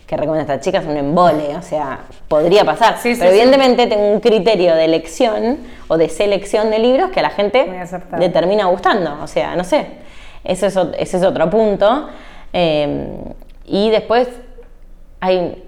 [0.06, 2.98] que recomienda esta chica son un embole, o sea, podría pasar.
[2.98, 3.40] Sí, sí, Pero sí.
[3.40, 5.58] evidentemente tengo un criterio de elección
[5.88, 7.72] o de selección de libros que a la gente
[8.20, 9.86] le termina gustando, o sea, no sé.
[10.44, 12.08] Ese es, ese es otro punto.
[12.54, 13.08] Eh,
[13.70, 14.28] y después
[15.22, 15.64] hay,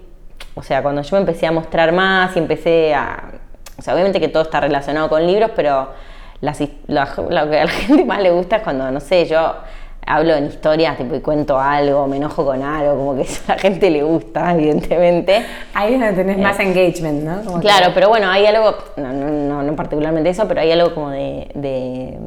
[0.54, 3.32] o sea, cuando yo me empecé a mostrar más y empecé a,
[3.78, 5.88] o sea, obviamente que todo está relacionado con libros, pero
[6.40, 9.54] las la- lo que a la gente más le gusta es cuando, no sé, yo
[10.04, 13.54] hablo en historias tipo, y cuento algo, me enojo con algo, como que eso a
[13.54, 15.44] la gente le gusta, evidentemente.
[15.74, 17.42] Ahí es donde tenés más engagement, ¿no?
[17.44, 20.92] Como que- Claro, pero bueno, hay algo, no, no, no, particularmente eso, pero hay algo
[20.94, 22.18] como de, de,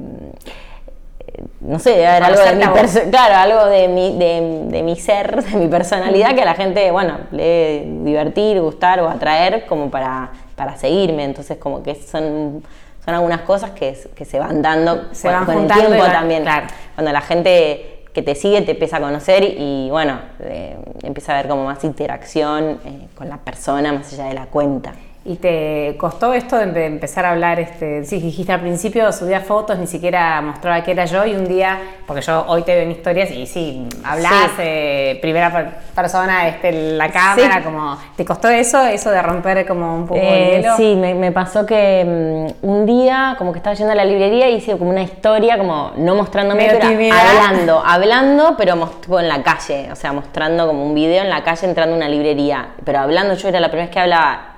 [1.62, 5.44] no sé, debe haber algo de mi claro, algo de mi, de, de mi ser,
[5.44, 9.90] de mi personalidad que a la gente, bueno, le debe divertir, gustar o atraer como
[9.90, 12.64] para, para seguirme, entonces como que son,
[13.04, 16.12] son algunas cosas que, que se van dando Se con, van con el tiempo van-
[16.12, 16.44] también.
[16.44, 16.68] claro.
[16.96, 21.40] Cuando la gente que te sigue te empieza a conocer y, bueno, eh, empieza a
[21.40, 24.94] haber como más interacción eh, con la persona más allá de la cuenta.
[25.28, 27.60] ¿Y te costó esto de empe- empezar a hablar?
[27.60, 31.48] Este, sí, dijiste al principio, subía fotos, ni siquiera mostraba que era yo y un
[31.48, 34.62] día, porque yo hoy te veo en historias y sí, hablas, Sí.
[34.62, 37.64] eh, primera per- persona, este, la cámara, Sí.
[37.64, 40.78] como, ¿te costó eso, eso de romper como un poco Eh, el hielo?
[40.78, 44.48] sí, me, me pasó que mm, un día como que estaba yendo a la librería
[44.52, 49.42] y hice como una historia, como no mostrándome, pero hablando, hablando, pero tipo en la
[49.42, 53.00] calle, o sea, mostrando como un video en la calle entrando a una librería, pero
[53.00, 54.52] hablando yo era la primera vez que hablaba.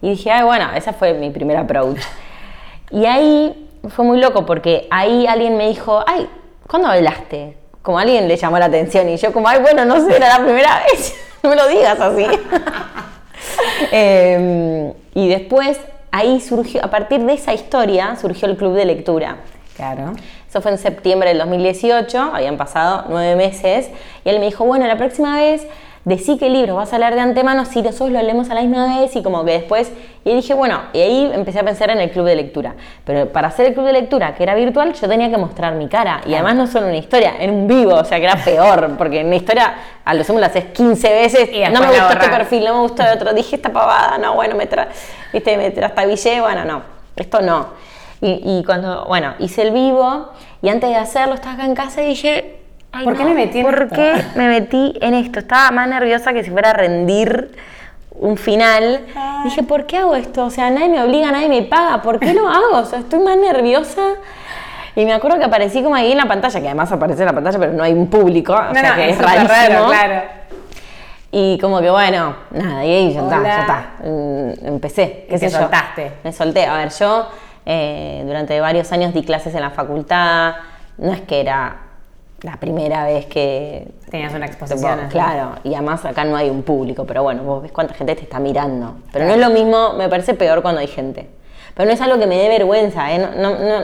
[0.00, 1.98] Y dije, ay, bueno, esa fue mi primer approach.
[2.90, 6.28] Y ahí fue muy loco porque ahí alguien me dijo, ay,
[6.66, 7.56] ¿cuándo hablaste?
[7.82, 10.44] Como alguien le llamó la atención y yo como, ay, bueno, no sé, era la
[10.44, 12.26] primera vez, no me lo digas así.
[13.92, 15.80] Eh, y después
[16.10, 19.38] ahí surgió, a partir de esa historia, surgió el club de lectura.
[19.76, 20.14] Claro.
[20.48, 23.88] Eso fue en septiembre del 2018, habían pasado nueve meses,
[24.24, 25.66] y él me dijo, bueno, la próxima vez
[26.08, 28.98] decí qué libro vas a leer de antemano si nosotros lo leemos a la misma
[28.98, 29.92] vez y como que después,
[30.24, 32.74] y dije, bueno, y ahí empecé a pensar en el club de lectura.
[33.04, 35.86] Pero para hacer el club de lectura, que era virtual, yo tenía que mostrar mi
[35.88, 36.22] cara.
[36.26, 39.20] Y además no solo una historia, en un vivo, o sea que era peor, porque
[39.20, 42.28] en una historia a lo sumo la haces 15 veces, Y no me gustó este
[42.28, 44.88] perfil, no me gustó el otro, dije esta pavada, no, bueno, me, tra
[45.32, 45.56] ¿viste?
[45.56, 46.82] me trastabillé, bueno, no,
[47.16, 47.68] esto no.
[48.20, 52.02] Y, y cuando, bueno, hice el vivo y antes de hacerlo estaba acá en casa
[52.02, 52.57] y dije,
[52.98, 53.94] Ay, ¿Por qué me metí en ¿Por esto?
[53.94, 55.38] qué me metí en esto?
[55.38, 57.52] Estaba más nerviosa que si fuera a rendir
[58.10, 59.02] un final.
[59.44, 60.44] Dije, ¿por qué hago esto?
[60.46, 62.02] O sea, nadie me obliga, nadie me paga.
[62.02, 62.78] ¿Por qué lo hago?
[62.78, 64.02] O sea, estoy más nerviosa.
[64.96, 67.32] Y me acuerdo que aparecí como ahí en la pantalla, que además aparece en la
[67.32, 68.52] pantalla, pero no hay un público.
[68.54, 69.48] O No, sea, no, que es rarísimo.
[69.48, 70.22] raro, claro.
[71.30, 73.86] Y como que bueno, nada, y ahí ya está, ya está.
[74.02, 75.58] Mm, Empecé, qué Y te sé yo.
[75.58, 76.12] soltaste.
[76.24, 76.66] Me solté.
[76.66, 77.28] A ver, yo
[77.66, 80.54] eh, durante varios años di clases en la facultad.
[80.96, 81.76] No es que era
[82.42, 83.88] la primera vez que.
[84.10, 85.08] Tenías una exposición.
[85.10, 88.22] claro, y además acá no hay un público, pero bueno, vos ves cuánta gente te
[88.22, 88.96] está mirando.
[89.12, 91.28] Pero no es lo mismo, me parece peor cuando hay gente.
[91.74, 93.18] Pero no es algo que me dé vergüenza, ¿eh?
[93.18, 93.80] No, no, no,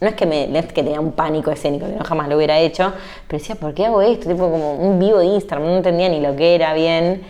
[0.00, 2.36] no es que, me, no es que tenía un pánico escénico, que no jamás lo
[2.36, 2.92] hubiera hecho,
[3.26, 4.28] pero decía, ¿por qué hago esto?
[4.28, 7.22] Tipo como un vivo de Instagram, no entendía ni lo que era bien.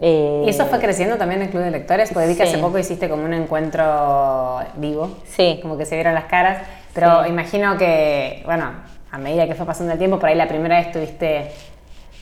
[0.00, 2.10] Eh, ¿Y eso fue creciendo también en el Club de Lectores?
[2.12, 2.52] Porque vi que Sí.
[2.54, 5.10] hace poco hiciste como un encuentro vivo.
[5.26, 5.58] Sí.
[5.62, 6.58] Como que se vieron las caras.
[6.92, 7.30] Pero Sí.
[7.30, 8.70] imagino que, bueno,
[9.14, 11.52] a medida que fue pasando el tiempo, por ahí la primera vez tuviste.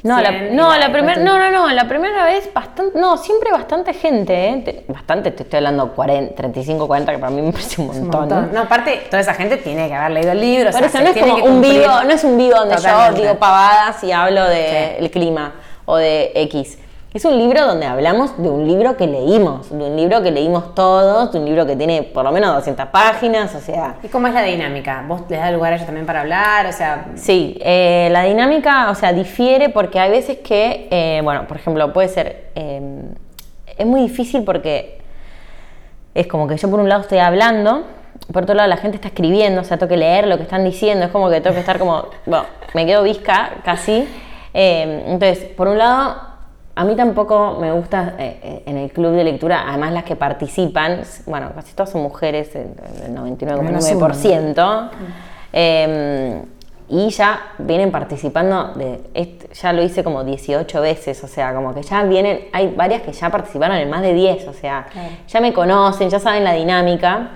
[0.02, 2.98] No, la, 100 y no, la primera, tu- no, no, no, la primera vez bastante,
[2.98, 4.62] no, siempre bastante gente, ¿eh?
[4.64, 8.08] Te- bastante, te estoy hablando 40, 35, 40, que para mí me parece un Un
[8.08, 8.50] montón.
[8.52, 10.68] No, aparte, toda esa gente tiene que haber leído el libro.
[10.70, 12.74] o Por sea, eso se no es como un vivo, no es un vivo donde
[12.76, 13.20] Totalmente.
[13.20, 15.10] yo digo pavadas y hablo del Sí.
[15.10, 16.78] clima o de X.
[17.14, 20.74] Es un libro donde hablamos de un libro que leímos, de un libro que leímos
[20.74, 24.28] todos, de un libro que tiene por lo menos 200 páginas, o sea, ¿Y cómo
[24.28, 25.04] es la dinámica?
[25.06, 26.64] ¿Vos les das lugar a ellos también para hablar?
[26.64, 31.46] O sea, Sí, eh, la dinámica, o sea, difiere porque hay veces que, eh, bueno,
[31.46, 33.02] por ejemplo, puede ser, eh,
[33.76, 34.98] es muy difícil porque
[36.14, 37.82] es como que yo por un lado estoy hablando,
[38.32, 40.64] por otro lado la gente está escribiendo, o sea, tengo que leer lo que están
[40.64, 44.08] diciendo, es como que tengo que estar como, bueno, me quedo visca casi.
[44.54, 46.31] Entonces, por un lado,
[46.74, 50.16] a mí tampoco me gusta eh, eh, en el club de lectura, además las que
[50.16, 52.68] participan, bueno, casi todas son mujeres, el
[53.04, 54.90] el 99,9%.
[55.52, 56.42] Eh,
[56.88, 59.00] y ya vienen participando, de,
[59.54, 63.12] ya lo hice como 18 veces, o sea, como que ya vienen, hay varias que
[63.12, 64.86] ya participaron en más de 10, o sea,
[65.26, 67.30] ya me conocen, ya saben la dinámica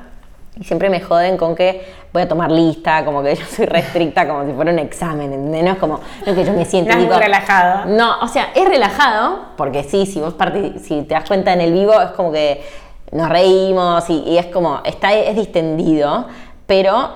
[0.59, 4.27] y siempre me joden con que voy a tomar lista, como que yo soy restricta
[4.27, 5.63] como si fuera un examen, ¿entendés?
[5.65, 7.85] No es como, no es que yo me siento No es muy relajado.
[7.87, 11.61] No, o sea, es relajado, porque sí, si vos parti- si te das cuenta en
[11.61, 12.65] el vivo, es como que
[13.13, 16.27] nos reímos y, y es como, está, es distendido,
[16.67, 17.11] pero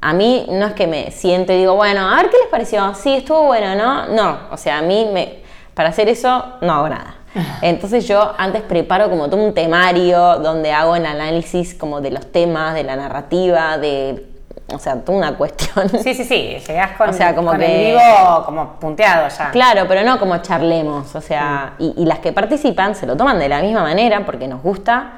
[0.00, 2.94] a mí no es que me siento y digo, bueno, a ver qué les pareció,
[2.94, 4.06] sí, estuvo bueno, ¿no?
[4.08, 5.42] No, o sea, a mí me,
[5.74, 7.14] para hacer eso no hago nada.
[7.62, 12.30] Entonces yo antes preparo como todo un temario donde hago el análisis como de los
[12.30, 14.26] temas, de la narrativa, de,
[14.74, 15.88] o sea, toda una cuestión.
[16.02, 16.56] sí, sí, sí.
[16.66, 19.50] Llegás con, O sea, como con que- el vivo como punteado ya.
[19.50, 23.38] Claro, pero no como charlemos, o sea, y, y las que participan se lo toman
[23.38, 25.12] de la misma manera porque nos gusta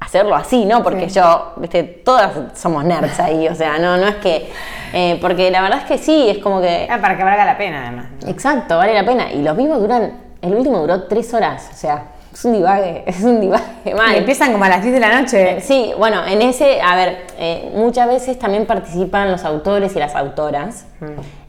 [0.00, 0.82] hacerlo así, ¿no?
[0.82, 4.50] Porque yo, viste, todas somos nerds ahí, o sea, no, no es que,
[4.94, 7.58] eh, porque la verdad es que sí, es como que, Ah, para que valga la
[7.58, 8.06] pena, además.
[8.26, 12.04] exacto, vale la pena, y los vivos duran, el último duró tres horas, o sea,
[12.32, 14.14] es un divague, es un divague mal.
[14.14, 15.60] Y empiezan como a las 10 de la noche.
[15.60, 20.14] Sí, bueno, en ese, a ver, eh, muchas veces también participan los autores y las
[20.14, 20.86] autoras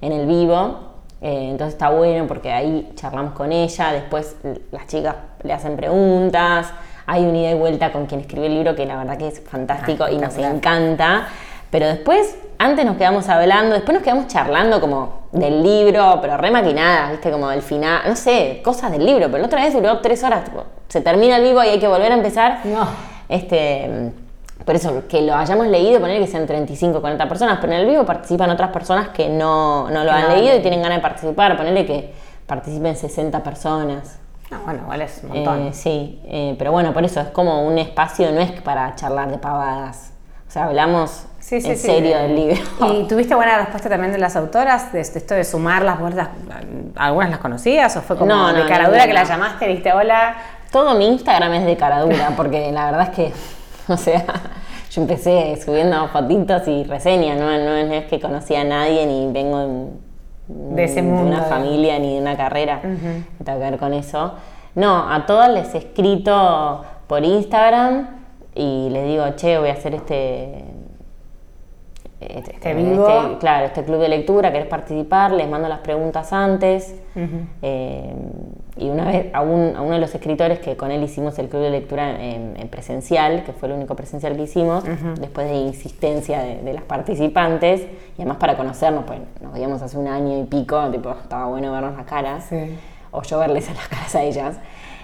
[0.02, 0.92] en el vivo,
[1.22, 4.38] eh, entonces está bueno porque ahí charlamos con ella, después
[4.72, 6.72] las chicas le hacen preguntas,
[7.06, 9.42] hay un ida y vuelta con quien escribió el libro que la verdad que es
[9.42, 11.28] fantástico y nos encanta,
[11.70, 16.52] pero después, antes nos quedamos hablando, después nos quedamos charlando como del libro, pero re
[16.52, 20.00] maquinadas, viste, como del final, no sé, cosas del libro, pero la otra vez duró
[20.00, 22.60] tres horas, tipo, se termina el vivo y hay que volver a empezar.
[22.66, 22.88] No.
[23.30, 24.12] Este,
[24.66, 27.88] por eso, que lo hayamos leído, poner que sean 35, 40 personas, pero en el
[27.88, 31.02] vivo participan otras personas que no, no lo han no leído y tienen ganas de
[31.02, 32.14] participar, ponerle que
[32.46, 34.20] participen 60 personas.
[34.52, 35.68] No, bueno, igual es un montón.
[35.68, 39.32] Eh, sí, eh, pero bueno, por eso es como un espacio, no es para charlar
[39.32, 40.12] de pavadas.
[40.48, 41.86] O sea, hablamos Sí, sí, en sí.
[41.86, 42.56] serio del libro.
[42.94, 44.94] ¿Y tuviste buena respuesta también de las autoras?
[44.94, 45.44] De esto de
[46.00, 46.30] vos las-
[46.96, 47.94] ¿algunas las conocías?
[47.98, 50.34] ¿O fue como No, de no, cara no, que la llamaste, diste hola?
[50.72, 53.34] Todo mi Instagram es de cara dura, porque la verdad es que,
[53.92, 54.24] o sea,
[54.92, 59.58] yo empecé subiendo fotitos y reseñas, no, no es que conocía a nadie ni vengo
[59.60, 59.88] de,
[60.48, 62.80] De ese mundo, una familia ni de una carrera
[63.44, 64.36] que ver con eso.
[64.76, 68.08] No, a todas les he escrito por Instagram
[68.56, 70.64] y les digo, che, voy a hacer este...
[72.22, 73.08] Este, Este vivo.
[73.10, 75.32] este- claro, este club de lectura, ¿querés participar?
[75.32, 76.96] Les mando las preguntas antes.
[77.62, 78.14] Eh,
[78.78, 81.50] y una vez a, un- a uno de los escritores que con él hicimos el
[81.50, 84.84] club de lectura en, en presencial, que fue el único presencial que hicimos,
[85.20, 87.82] después de insistencia de, de las participantes,
[88.18, 91.72] y además para conocernos, pues nos veíamos hace un año y pico, tipo, estaba bueno
[91.72, 92.78] vernos las caras, Sí.
[93.12, 94.60] o yo verles a las caras a ellas.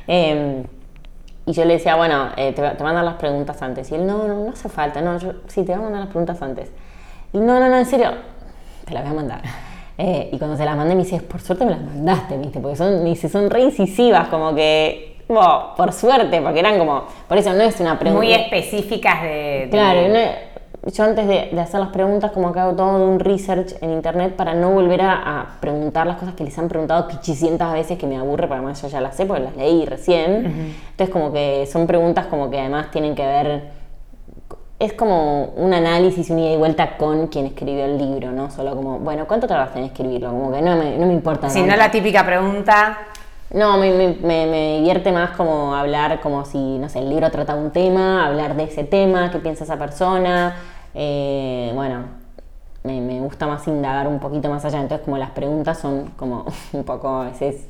[0.07, 0.63] Eh,
[1.45, 3.89] y yo le decía, bueno, eh, te, te mandan las preguntas antes.
[3.91, 6.09] Y él, no, no, no hace falta, no, yo, sí, te voy a mandar las
[6.09, 6.71] preguntas antes.
[7.45, 8.11] No, no, no, en serio,
[8.85, 9.41] te las voy a mandar.
[9.97, 12.59] Eh, y cuando se las mandé me dice, por suerte me las mandaste, ¿viste?
[12.59, 17.05] Porque son, me dice, son re incisivas, como que, bueno, por suerte, porque eran como,
[17.27, 18.23] por eso no es una pregunta.
[18.25, 19.29] Muy específicas de...
[19.29, 20.47] de- Claro, no-
[20.91, 24.35] yo antes de, de hacer las preguntas como que hago todo un research en internet
[24.37, 28.07] para no volver a, a preguntar las cosas que les han preguntado 500 veces que
[28.07, 30.75] me aburre, porque además yo ya las sé porque las leí recién.
[30.91, 33.63] Entonces como que son preguntas como que además tienen que ver,
[34.79, 38.51] es como un análisis, un ida y vuelta con quien escribió el libro, ¿no?
[38.51, 40.29] Solo como, bueno, ¿cuánto tardaste en escribirlo?
[40.29, 41.49] Como que no me, no me importa.
[41.49, 42.97] Si no la típica pregunta,
[43.53, 47.31] No, me, me- me- me divierte más como hablar como si, no sé, el libro
[47.31, 50.55] trata un tema, hablar de ese tema, qué piensa esa persona.
[50.93, 52.01] eh, bueno,
[52.83, 54.81] me, me gusta más indagar un poquito más allá.
[54.81, 57.67] Entonces, como las preguntas son como un poco a veces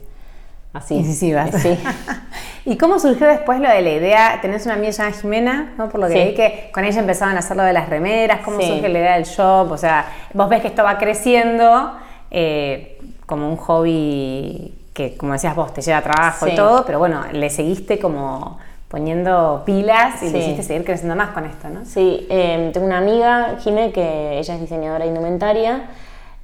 [0.77, 0.95] así.
[0.95, 1.51] incisivas.
[1.61, 1.77] Sí.
[2.65, 4.39] ¿Y cómo surgió después lo de la idea?
[4.41, 5.89] Tenés una amiga llamada Jimena, ¿no?
[5.89, 6.27] Por lo que Sí.
[6.29, 8.67] vi que con ella empezaban a hacer lo de las remeras, ¿cómo Sí.
[8.67, 9.71] surge la idea del shop?
[9.71, 11.93] O sea, vos ves que esto va creciendo
[12.29, 17.23] eh, como un hobby que, como decías vos, te lleva trabajo y todo, pero bueno,
[17.31, 18.57] le seguiste como
[18.89, 20.37] poniendo pilas y le Sí.
[20.39, 21.85] hiciste seguir creciendo más con esto, ¿no?
[21.85, 25.83] Sí, eh, tengo una amiga, Jime, que ella es diseñadora de indumentaria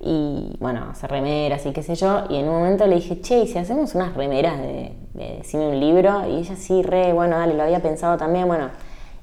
[0.06, 2.24] y bueno, hace remeras y qué sé yo.
[2.30, 5.68] Y en un momento le dije, che, ¿y si hacemos unas remeras de, de Decime
[5.70, 6.28] un libro?
[6.28, 8.70] Y ella sí, re, bueno, dale, lo había pensado también, bueno.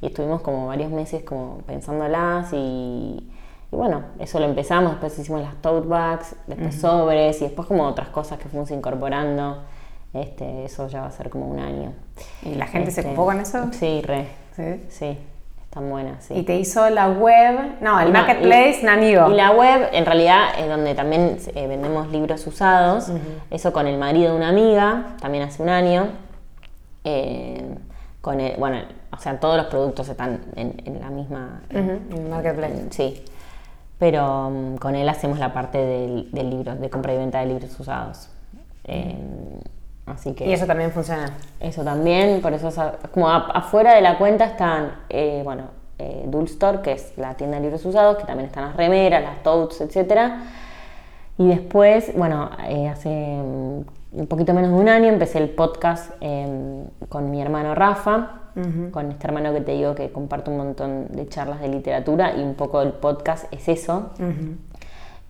[0.03, 2.57] Y estuvimos como varios meses como pensándolas y,
[3.73, 7.87] y bueno, eso lo empezamos, después hicimos las tote bags, después sobres y después como
[7.87, 9.63] otras cosas que fuimos incorporando.
[10.13, 11.93] Este, eso ya va a ser como un año.
[12.43, 13.69] ¿Y la gente se Este, ocupó con eso?
[13.73, 14.29] Sí, re.
[14.57, 14.81] Sí.
[14.89, 15.19] Sí,
[15.71, 16.35] están buenas, sí.
[16.35, 19.31] Y te hizo la web, no, el No, marketplace, Namigo.
[19.31, 23.13] Y la web, en realidad, es donde también eh, vendemos libros usados.
[23.53, 26.09] Eso con el marido de una amiga, también hace un año.
[27.05, 27.77] Eh,
[28.21, 28.79] con el, bueno,
[29.13, 31.63] o sea, todos los productos están en, en la misma.
[31.71, 32.87] En el marketplace.
[32.91, 33.25] Sí.
[33.97, 37.47] Pero mm, con él hacemos la parte del, del libro, de compra y venta de
[37.47, 38.29] libros usados.
[38.83, 39.15] Eh,
[40.13, 40.47] así que.
[40.47, 41.37] Y eso también funciona.
[41.61, 45.65] Eso también, por eso es a- como a- afuera de la cuenta están, eh, bueno,
[45.99, 49.43] eh, Dulstore, que es la tienda de libros usados, que también están las remeras, las
[49.43, 50.43] totes, etcétera.
[51.39, 53.81] Y después, bueno, eh, hace mm,
[54.21, 58.37] un poquito menos de un año empecé el podcast eh, con mi hermano Rafa,
[58.91, 62.43] con este hermano que te digo que comparto un montón de charlas de literatura y
[62.43, 64.11] un poco el podcast es eso.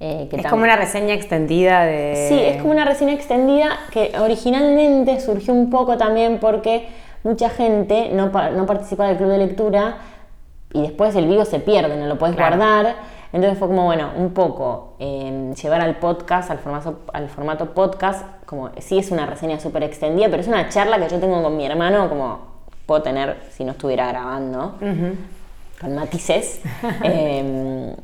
[0.01, 2.27] Eh, que Es como una reseña extendida de...
[2.29, 6.89] Sí, es como una reseña extendida que originalmente surgió un poco también porque
[7.23, 9.99] mucha gente no, no participa del club de lectura
[10.73, 12.57] y después el vivo se pierde, no lo puedes Claro.
[12.57, 12.95] guardar.
[13.33, 18.25] Entonces fue como, bueno, un poco eh, llevar al podcast, al formato, al formato podcast,
[18.47, 21.57] como sí es una reseña súper extendida, pero es una charla que yo tengo con
[21.57, 22.39] mi hermano, como
[22.87, 24.77] puedo tener si no estuviera grabando
[25.81, 26.61] con matices.
[27.05, 27.95] Eh,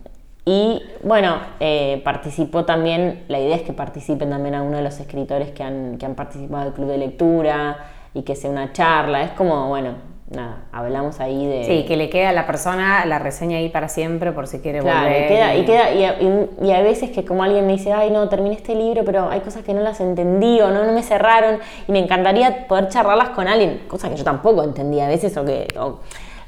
[0.48, 5.50] y bueno, eh, participó también, la idea es que participen también algunos de los escritores
[5.50, 7.78] que han, que han participado del club de lectura
[8.14, 9.24] y que sea una charla.
[9.24, 9.94] Es como, bueno,
[10.30, 11.64] nada, hablamos ahí de...
[11.64, 14.82] Sí, que le queda a la persona la reseña ahí para siempre por si quiere
[14.82, 15.24] Claro, volver.
[15.24, 17.92] y queda, y, queda y, a- y- y hay veces que como alguien me dice,
[17.92, 20.92] ay no, terminé este libro, pero hay cosas que no las entendí o no, no
[20.92, 25.08] me cerraron y me encantaría poder charlarlas con alguien, cosa que yo tampoco entendía a
[25.08, 25.66] veces o que...
[25.76, 25.98] o-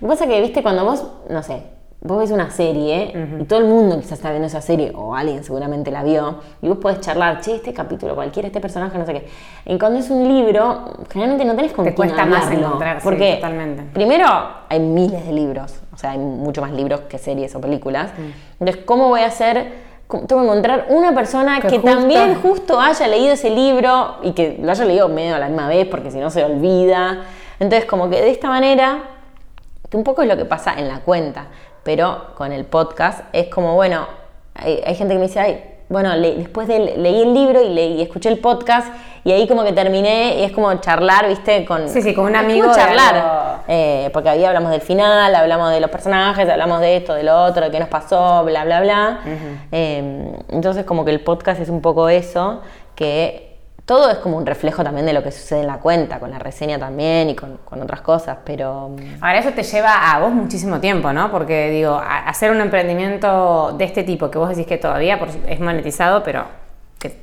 [0.07, 1.63] pasa que, viste, cuando vos, no sé,
[2.01, 5.43] vos ves una serie y todo el mundo quizás está viendo esa serie o alguien
[5.43, 9.13] seguramente la vio y vos podés charlar, che, este capítulo, cualquiera, este personaje, no sé
[9.15, 9.29] qué.
[9.67, 13.05] Y cuando es un libro, generalmente no tenés con Te cuesta más hablarlo, encontrar, sí,
[13.05, 13.83] porque totalmente.
[13.93, 14.27] Primero,
[14.69, 18.13] hay miles de libros, o sea, hay mucho más libros que series o películas.
[18.61, 19.89] Entonces, ¿cómo voy a hacer?
[20.07, 24.19] ¿Cómo- Tengo que encontrar una persona Que que, justo- también justo haya leído ese libro
[24.23, 27.25] y que lo haya leído medio a la misma vez, porque si no se olvida.
[27.59, 29.01] Entonces, como que de esta manera,
[29.91, 31.47] que un poco es lo que pasa en la cuenta,
[31.83, 34.07] pero con el podcast es como, bueno,
[34.55, 37.63] hay, hay gente que me dice, ay, bueno, le- después de le- leí el libro
[37.63, 38.89] y, leí, y escuché el podcast
[39.25, 41.89] y ahí como que terminé y es como charlar, viste, con...
[41.89, 43.15] Sí, sí, con un es como amigo charlar.
[43.17, 47.23] algo- Eh, porque ahí hablamos del final, hablamos de los personajes, hablamos de esto, de
[47.23, 49.21] lo otro, de qué nos pasó, bla, bla, bla.
[49.73, 52.61] Eh, entonces como que el podcast es un poco eso,
[52.95, 53.48] que
[53.89, 56.39] todo es como un reflejo también de lo que sucede en la cuenta, con la
[56.39, 58.91] reseña también y con, otras cosas, pero...
[58.91, 61.31] Mm, Ahora eso te lleva a vos muchísimo tiempo, ¿no?
[61.31, 66.23] Porque digo, hacer un emprendimiento de este tipo, que vos decís que todavía es monetizado,
[66.23, 66.45] pero,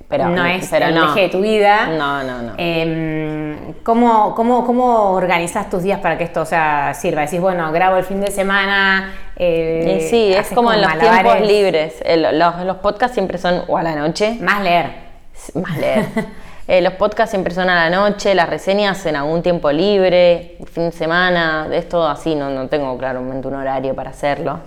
[0.08, 1.86] pero no es el eje de tu vida.
[1.86, 2.54] No, no, no.
[2.58, 7.22] Em, ¿cómo, cómo, cómo organizas tus días para que esto sea, sirva?
[7.22, 9.14] Decís, bueno, grabo el fin de semana...
[9.36, 12.02] Eh, sí, es como en los tiempos libres.
[12.34, 14.40] los, los podcasts siempre son o a la noche.
[14.42, 15.06] Más leer.
[15.54, 16.06] Más leer.
[16.68, 20.86] Eh, los podcasts siempre son a la noche, las reseñas en algún tiempo libre, fin
[20.86, 24.60] de semana, de esto así, no, no tengo claramente un horario para hacerlo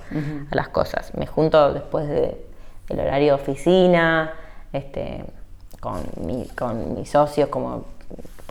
[0.50, 1.12] a las cosas.
[1.16, 2.40] Me junto después de,
[2.88, 4.32] del horario de oficina,
[4.72, 5.24] este,
[5.80, 6.02] con,
[6.56, 7.84] con mis socios, como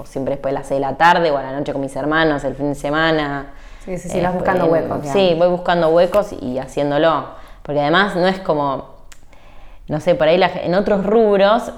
[0.03, 2.43] siempre después de las 6 de la tarde o a la noche con mis hermanos,
[2.43, 3.47] el fin de semana.
[3.85, 4.99] Sí, sí, sí, vas buscando huecos.
[5.13, 7.29] Sí, voy buscando huecos y haciéndolo.
[7.63, 8.95] Porque además no es como,
[9.87, 11.71] no sé, por ahí en otros rubros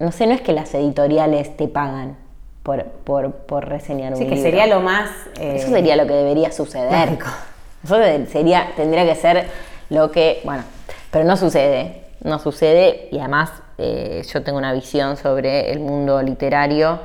[0.00, 2.16] no sé, no es que las editoriales te pagan
[2.62, 4.36] por, por, reseñar un sí, libro.
[4.36, 5.10] que sería lo más...
[5.38, 7.18] Eh, Eso sería lo que debería suceder.
[7.84, 7.96] Eso
[8.30, 9.46] sería, tendría que ser
[9.90, 10.40] lo que...
[10.44, 10.64] Bueno,
[11.10, 12.04] pero no sucede.
[12.22, 17.00] No sucede y además eh, yo tengo una visión sobre el mundo literario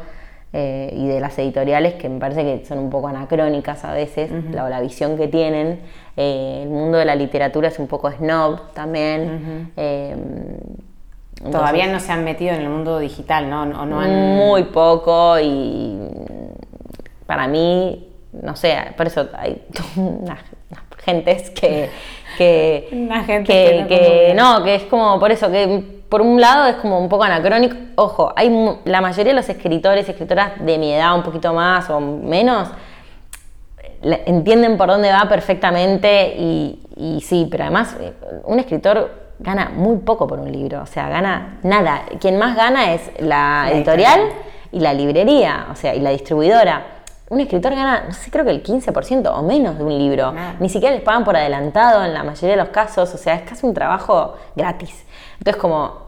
[0.54, 4.32] eh, y de las editoriales que me parece que son un poco anacrónicas a veces,
[4.52, 5.82] la, la, visión que tienen.
[6.16, 9.72] el mundo de la literatura es un poco snob también.
[11.52, 13.64] Todavía no se han metido en el mundo digital, ¿no?
[13.64, 16.00] O no Muy poco y
[17.26, 19.64] para mí, no sé, por eso hay
[19.96, 20.40] unas,
[21.04, 21.90] gentes que...
[22.38, 26.76] que Una gente que, no, que es como, por eso, que por un lado es
[26.76, 27.76] como un poco anacrónico.
[27.96, 28.50] Ojo, hay
[28.86, 32.70] la mayoría de los escritores y escritoras de mi edad, un poquito más o menos,
[34.02, 39.98] entienden por dónde va perfectamente y, y sí, pero además eh, un escritor gana muy
[39.98, 42.04] poco por un libro, o sea, gana nada.
[42.20, 44.22] Quien más gana es la, editorial
[44.72, 46.86] y la librería, o sea, y la distribuidora.
[47.30, 50.34] Un escritor gana, no sé, creo que el 15% o menos de un libro.
[50.60, 53.42] Ni siquiera les pagan por adelantado en la mayoría de los casos, o sea, es
[53.42, 55.06] casi un trabajo gratis.
[55.40, 56.06] Entonces, como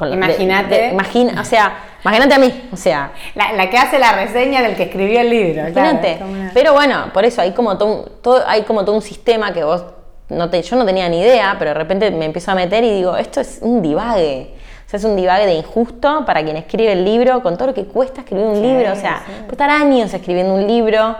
[0.00, 0.88] Imagínate.
[0.88, 1.72] Imagina, o sea,
[2.02, 3.12] imagínate a mí, o sea.
[3.34, 5.68] La, que hace la reseña del que escribió el libro.
[5.68, 6.18] Imagínate.
[6.54, 9.84] Pero bueno, por eso hay como todo, hay como todo un sistema que vos
[10.28, 12.90] no te, yo no tenía ni idea, pero de repente me empiezo a meter y
[12.90, 14.54] digo, esto es un divague.
[14.86, 17.74] O sea, es un divague de injusto para quien escribe el libro, con todo lo
[17.74, 18.92] que cuesta escribir un libro.
[18.92, 21.16] O sea, puede estar años escribiendo un libro,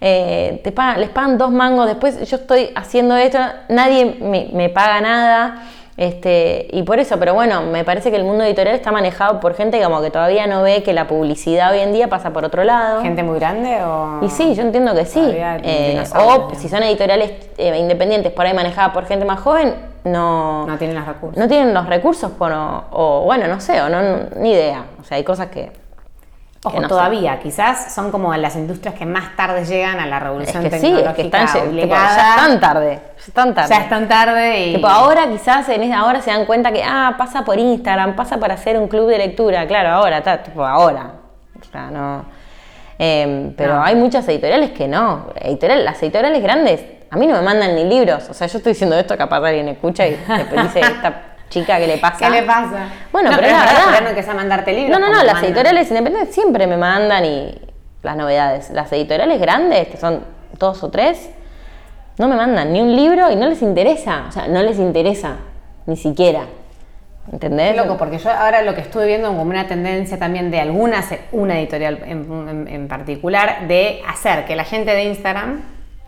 [0.00, 3.38] eh, te les pagan dos mangos, después yo estoy haciendo esto,
[3.68, 5.62] nadie me, me paga nada.
[6.00, 9.54] Este, y por eso, pero bueno, me parece que el mundo editorial está manejado por
[9.54, 12.64] gente como que todavía no ve que la publicidad hoy en día pasa por otro
[12.64, 13.02] lado.
[13.02, 14.20] ¿Gente muy grande o...?
[14.22, 15.20] Y sí, yo entiendo que sí.
[15.22, 19.74] Eh, o si son editoriales eh, independientes por ahí manejadas por gente más joven,
[20.04, 20.66] no...
[20.66, 21.36] No tienen los recursos.
[21.36, 24.00] No tienen los recursos, o bueno, no sé, o no,
[24.36, 24.86] ni idea.
[25.02, 25.70] O sea, hay cosas que
[26.62, 30.70] Ojo, todavía, quizás son como las industrias que más tarde llegan a la revolución es
[30.70, 33.68] que tecnológica sí, que están, ya están tarde, ya están tarde.
[33.70, 34.84] Ya están tarde y...
[34.84, 38.78] ahora quizás en ahora se dan cuenta que, ah, pasa por Instagram, pasa para hacer
[38.78, 41.12] un club de lectura, claro, ahora, está, tipo, ahora.
[41.58, 42.24] O sea, no...
[42.98, 45.28] Em, pero hay muchas editoriales que no.
[45.36, 48.28] Editorial, las editoriales grandes, a mí no me mandan ni libros.
[48.28, 51.98] O sea, yo estoy diciendo esto, capaz alguien escucha y dice, esta chica, ¿qué le
[51.98, 52.18] pasa?
[52.18, 52.88] ¿Qué le pasa?
[53.12, 54.24] Bueno, pero, es la verdad.
[54.24, 54.98] no a mandarte libros.
[54.98, 57.60] No, no, no, las editoriales independientes siempre me mandan y
[58.02, 58.70] las novedades.
[58.70, 60.24] Las editoriales grandes, que son
[60.58, 61.28] dos o tres,
[62.16, 64.24] no me mandan ni un libro y no les interesa.
[64.28, 65.36] O sea, no les interesa,
[65.86, 66.46] ni siquiera.
[67.30, 67.76] ¿Entendés?
[67.76, 71.58] Loco, porque yo ahora lo que estuve viendo como una tendencia también de algunas, una
[71.58, 75.60] editorial en particular, de hacer que la gente de Instagram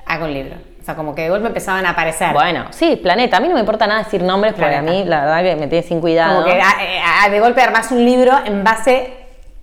[0.07, 0.72] haga un libro.
[0.83, 2.33] O sea, como que de golpe empezaban a aparecer.
[2.33, 3.37] Bueno, sí, Planeta.
[3.37, 5.69] A mí no me importa nada decir nombres porque a mí la verdad que me
[5.69, 6.43] tiene sin cuidado.
[6.43, 9.13] Como que ah, eh, ah, de golpe armas un libro en base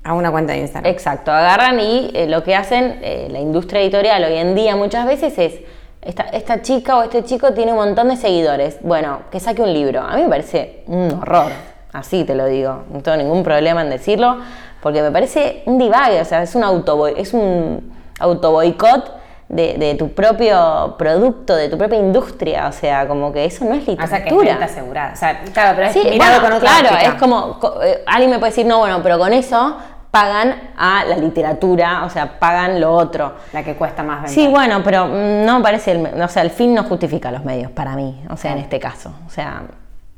[0.01, 0.89] a una cuenta de Instagram.
[0.89, 5.05] Exacto, agarran y eh, lo que hacen eh, la industria editorial hoy en día muchas
[5.05, 5.55] veces es,
[6.01, 9.74] esta, esta chica o este chico tiene un montón de seguidores, bueno, que saque un
[9.74, 9.99] libro.
[10.01, 11.51] A mí me parece un horror,
[11.91, 14.38] así te lo digo, no tengo ningún problema en decirlo,
[14.82, 19.18] porque me parece un divague, o sea, es un auto es un autoboicot
[19.50, 23.88] de, tu propio producto, de tu propia industria, o sea, como que eso no es
[23.88, 24.06] literatura.
[24.06, 25.14] O sea, que es asegurada.
[25.14, 28.52] O sea, claro, pero es mirado con otra Claro, es como, eh, alguien me puede
[28.52, 29.76] decir, no, bueno, pero con eso
[30.12, 33.34] pagan a la literatura, o sea, pagan lo otro.
[33.52, 34.34] La que cuesta más vender.
[34.34, 37.72] Sí, bueno, pero no me parece, el, o sea, el fin no justifica los medios
[37.72, 39.14] para mí, o sea, en este caso.
[39.26, 39.64] O sea,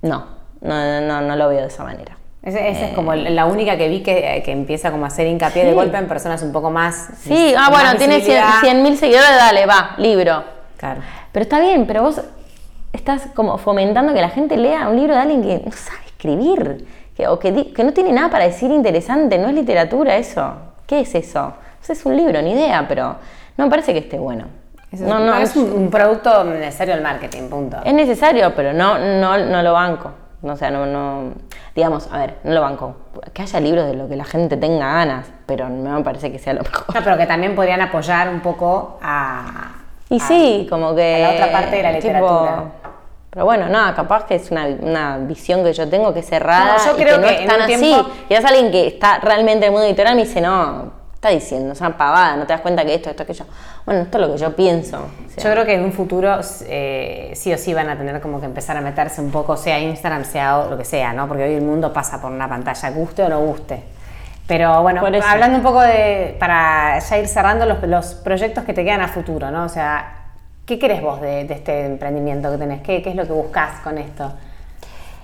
[0.02, 0.26] no,
[0.62, 2.18] no, no, no lo veo de esa manera.
[2.44, 5.98] Esa es como la única que vi que, empieza como a hacer hincapié de golpe
[5.98, 7.10] en personas un poco más.
[7.20, 10.44] Sí, ah, bueno, tiene 100 mil seguidores, dale, va, libro.
[10.78, 11.02] Claro.
[11.32, 12.20] Pero está bien, pero vos
[12.94, 16.88] estás como fomentando que la gente lea un libro de alguien que no sabe escribir,
[17.16, 20.54] que, o que, que no tiene nada para decir interesante, no es literatura eso.
[20.88, 21.54] ¿Qué es eso?
[21.88, 23.18] Es un libro, ni idea, pero
[23.58, 24.46] no me parece que esté bueno.
[24.92, 27.78] no, no, es un, producto necesario del marketing, punto.
[27.86, 30.12] Es necesario, pero no, no, no lo banco.
[30.44, 31.34] O sea, no, no,
[31.76, 32.96] digamos, a ver, no lo banco.
[33.34, 36.40] Que haya libros de lo que la gente tenga ganas, pero no me parece que
[36.40, 36.96] sea lo mejor.
[36.96, 39.76] No, pero que también podrían apoyar un poco a...
[40.10, 41.24] Y sí, como que...
[41.24, 42.64] A la otra parte de la literatura.
[43.30, 46.78] pero bueno, nada, capaz que es una, una, visión que yo tengo que es cerrada.
[46.78, 47.96] No, yo creo que, no es tan así.
[48.28, 51.74] Y es alguien que está realmente en el mundo editorial me dice, no, está diciendo?
[51.74, 53.46] Es una pavada, no te das cuenta que esto, esto, aquello.
[53.86, 55.06] Bueno, esto es lo que yo pienso.
[55.38, 58.48] yo creo que en un futuro eh, sí o sí van a tener como que
[58.48, 61.28] empezar a meterse un poco, sea Instagram, sea lo que sea, ¿no?
[61.28, 63.84] Porque hoy el mundo pasa por una pantalla, guste o no guste.
[64.48, 68.84] Pero bueno, hablando un poco de, para ya ir cerrando los, los, proyectos que te
[68.84, 69.66] quedan a futuro, ¿no?
[69.66, 70.24] O sea,
[70.66, 72.82] ¿qué querés vos de, este emprendimiento que tenés?
[72.82, 74.34] ¿Qué, ¿Qué, es lo que buscas con esto?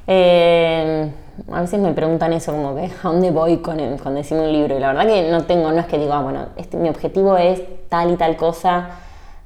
[0.08, 1.12] Eh,
[1.52, 4.76] a veces me preguntan eso, como que a dónde voy con, con decirme un libro.
[4.76, 7.38] Y la verdad que no tengo, no es que digo, ah, bueno, este, mi objetivo
[7.38, 8.90] es tal y tal cosa.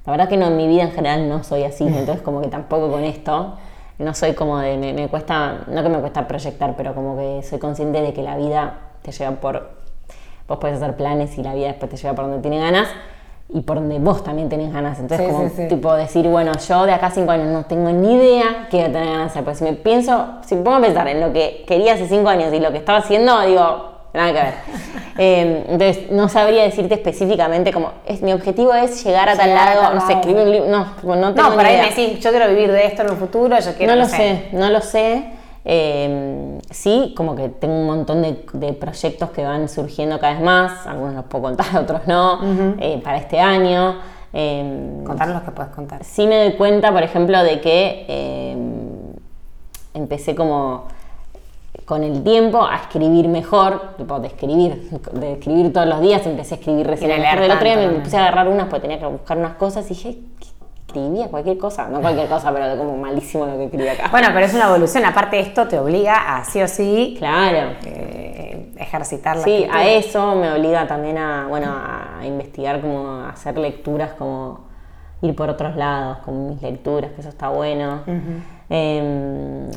[0.05, 2.47] La verdad que no, en mi vida en general no soy así, entonces como que
[2.47, 3.55] tampoco con esto.
[3.97, 7.43] No soy como de, me, me cuesta, no que me cuesta proyectar, pero como que
[7.43, 9.69] soy consciente de que la vida te lleva por,
[10.47, 12.87] vos puedes hacer planes y la vida después te lleva por donde tiene ganas
[13.53, 14.99] y por donde vos también tenés ganas.
[14.99, 18.67] Entonces, como tipo decir, bueno, yo de acá a cinco años no tengo ni idea
[18.69, 19.43] qué voy a tener ganas de hacer.
[19.43, 22.29] Porque si me pienso, si me pongo a pensar en lo que quería hace cinco
[22.29, 24.53] años y lo que estaba haciendo, digo, nada que ver.
[25.17, 29.93] Em, entonces, no sabría decirte específicamente como, es, mi objetivo es llegar a tal lado,
[29.93, 32.47] no sé, escribir un libro, no, no tengo No, por ahí me decís, yo quiero
[32.47, 33.93] vivir de esto en un futuro, yo quiero...
[33.93, 35.25] No lo sé, no lo sé.
[35.63, 40.87] Eh, sí, como que tengo un montón de, proyectos que van surgiendo cada vez más,
[40.87, 42.39] algunos los puedo contar, otros no,
[42.79, 43.97] eh, para este año.
[44.33, 46.03] Eh, Contar los que puedes contar.
[46.03, 49.13] Sí me doy cuenta, por ejemplo, de que em,
[49.93, 50.85] empecé como
[51.85, 56.55] con el tiempo a escribir mejor, tipo de escribir, de escribir todos los días, empecé
[56.55, 57.11] a escribir recién.
[57.11, 59.89] El otro día me puse a agarrar unas porque tenía que buscar unas cosas y
[59.89, 60.19] dije,
[60.91, 64.09] escribía cualquier cosa, no cualquier cosa, pero como malísimo lo que escribía acá.
[64.11, 67.75] Bueno, pero es una evolución, aparte esto te obliga a sí o sí claro.
[67.85, 73.29] Eh, ejercitar la Sí, a eso me obliga también a, bueno, a investigar, como a
[73.29, 74.71] hacer lecturas, como
[75.21, 78.01] ir por otros lados, con mis lecturas, que eso está bueno.
[78.69, 79.69] Em,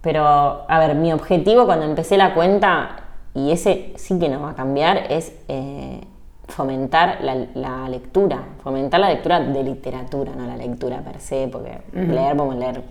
[0.00, 2.96] pero, a ver, mi objetivo cuando empecé la cuenta,
[3.34, 5.32] y ese sí que no va a cambiar, es...
[5.48, 6.00] Eh,
[6.48, 12.40] fomentar la, lectura, fomentar la lectura de literatura, no la lectura per se, porque leer
[12.40, 12.82] a leer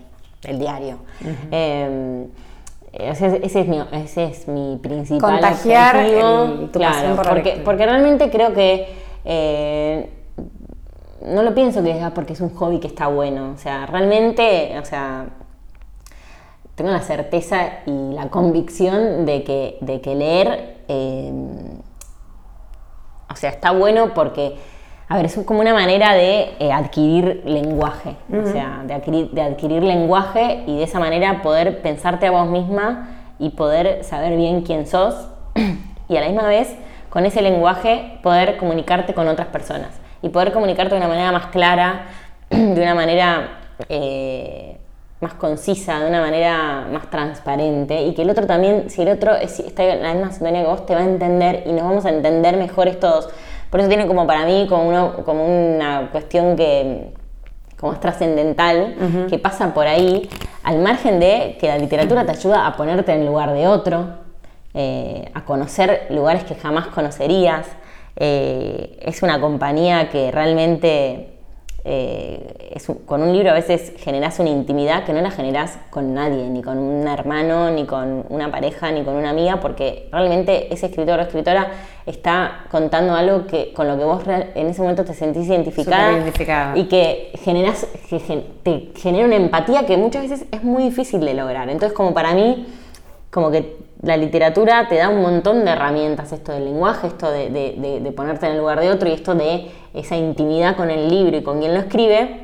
[0.44, 0.98] el diario.
[1.50, 2.26] Em,
[2.92, 6.06] ese, es mi, ese es mi principal Contagiar
[6.72, 8.88] claro, porque, porque realmente creo que
[9.24, 10.08] eh,
[11.26, 13.52] no lo pienso que es porque es un hobby que está bueno.
[13.54, 15.26] O sea, realmente, o sea,
[16.74, 21.80] tengo la certeza y la convicción de que, de que leer em,
[23.30, 24.56] o sea, está bueno porque,
[25.08, 29.42] a ver, es como una manera de eh, adquirir lenguaje, o sea, de adquirir, de
[29.42, 33.08] adquirir lenguaje y de esa manera poder pensarte a vos misma
[33.38, 35.28] y poder saber bien quién sos
[36.08, 36.74] y a la misma vez
[37.10, 39.90] con ese lenguaje poder comunicarte con otras personas
[40.22, 42.06] y poder comunicarte de una manera más clara,
[42.50, 43.58] de una manera
[43.88, 44.78] eh,
[45.20, 49.34] más concisa, de una manera más transparente y que el otro también, si el otro
[49.34, 52.10] está en la misma sintonía que vos, te va a entender y nos vamos a
[52.10, 53.28] entender mejores todos.
[53.70, 57.12] Por eso tiene como para mí como, uno, como una cuestión que
[57.78, 60.28] como es trascendental, que pasa por ahí,
[60.62, 64.08] al margen de que la literatura te ayuda a ponerte en lugar de otro,
[64.72, 67.66] eh, a conocer lugares que jamás conocerías.
[68.16, 71.35] Eh, es una compañía que realmente
[71.88, 76.48] eh, con un libro a veces generas una intimidad que no la generas con nadie,
[76.50, 80.86] ni con un hermano, ni con una pareja, ni con una amiga, porque realmente ese
[80.86, 81.70] escritor o escritora
[82.04, 86.12] está contando algo que con lo que vos en ese momento te sentís identificada,
[86.74, 88.18] y que generas que
[88.64, 91.68] te genera una empatía que muchas veces es muy difícil de lograr.
[91.68, 92.66] Entonces, como para mí,
[93.30, 98.12] como que la literatura te da un montón de herramientas, esto del lenguaje, esto de,
[98.14, 101.42] ponerte en el lugar de otro y esto de esa intimidad con el libro y
[101.42, 102.40] con quien lo escribe,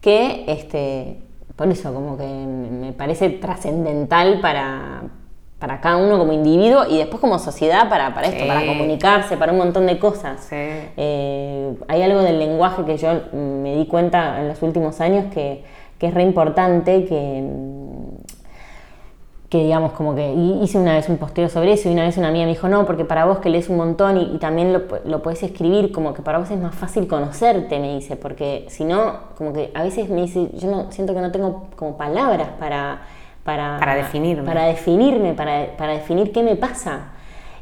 [0.00, 1.18] que este,
[1.56, 5.02] por eso como que me parece trascendental para,
[5.58, 9.52] para cada uno como individuo y después como sociedad para, para esto, para comunicarse, para
[9.52, 10.48] un montón de cosas.
[10.50, 15.64] Eh, hay algo del lenguaje que yo me di cuenta en los últimos años que,
[15.98, 17.42] que es re importante, que
[19.52, 20.32] que digamos como que
[20.62, 22.86] hice una vez un posteo sobre eso y una vez una amiga me dijo, no,
[22.86, 26.22] porque para vos que lees un montón y, también lo, lo podés escribir, como que
[26.22, 30.08] para vos es más fácil conocerte, me dice, porque si no, como que a veces
[30.08, 33.02] me dice, yo no siento que no tengo como palabras para,
[33.44, 34.42] para, Para definirme.
[34.46, 37.10] Para definirme, para, para definir qué me pasa.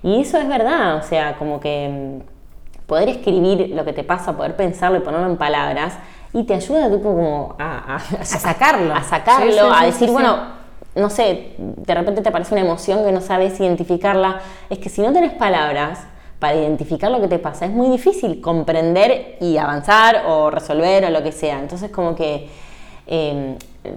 [0.04, 1.88] Y eso es verdad, o sea, como que
[2.22, 5.98] mm, poder escribir lo que te pasa, poder pensarlo y ponerlo en palabras,
[6.32, 8.94] y te ayuda tipo como a, a- A sacarlo.
[8.94, 10.59] a sacarlo, Sí, sí, a decir, bueno,
[10.94, 14.40] no sé, de repente te aparece una emoción que no sabes identificarla.
[14.68, 16.00] Es que si no tenés palabras
[16.38, 21.10] para identificar lo que te pasa, es muy difícil comprender y avanzar o resolver o
[21.10, 21.58] lo que sea.
[21.60, 22.48] Entonces como que,
[23.06, 23.56] eh,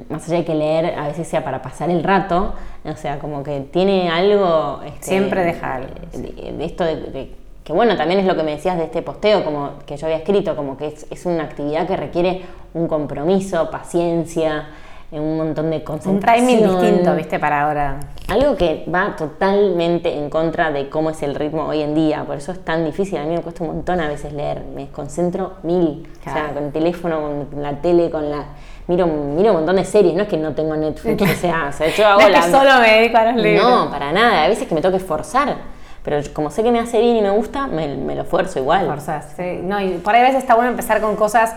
[0.10, 2.54] más allá de que leer a veces sea para pasar el rato,
[2.86, 4.82] o sea, como que tiene algo...
[4.86, 8.44] este, Siempre deja algo, de, de esto de, de- que bueno, también es lo que
[8.44, 11.44] me decías de este posteo, como que yo había escrito, como que es, es una
[11.44, 12.41] actividad que requiere
[12.74, 14.68] un compromiso, paciencia,
[15.14, 16.47] eh, un montón de Un concentración.
[16.47, 17.39] timing distinto, ¿viste?
[17.39, 17.99] Para ahora.
[18.30, 22.38] Algo que va totalmente en contra de cómo es el ritmo hoy en día, por
[22.38, 25.53] eso es tan difícil, a mí me cuesta un montón a veces leer, me concentro
[25.64, 28.45] mil, o sea, con el teléfono, con la tele, con la...
[28.88, 31.72] Miro, miro un montón de series, no es que no tengo Netflix, o sea, o
[31.74, 32.41] sea, yo hago No es la...
[32.41, 33.64] que solo me dedico a los libros.
[33.70, 34.43] No, para nada.
[34.43, 35.55] A veces que me tengo que esforzar.
[36.03, 38.88] Pero como sé que me hace bien y me gusta, me, me lo esfuerzo igual.
[38.88, 39.61] Forzás, sí.
[39.64, 41.55] No, y por ahí a veces está bueno empezar con cosas,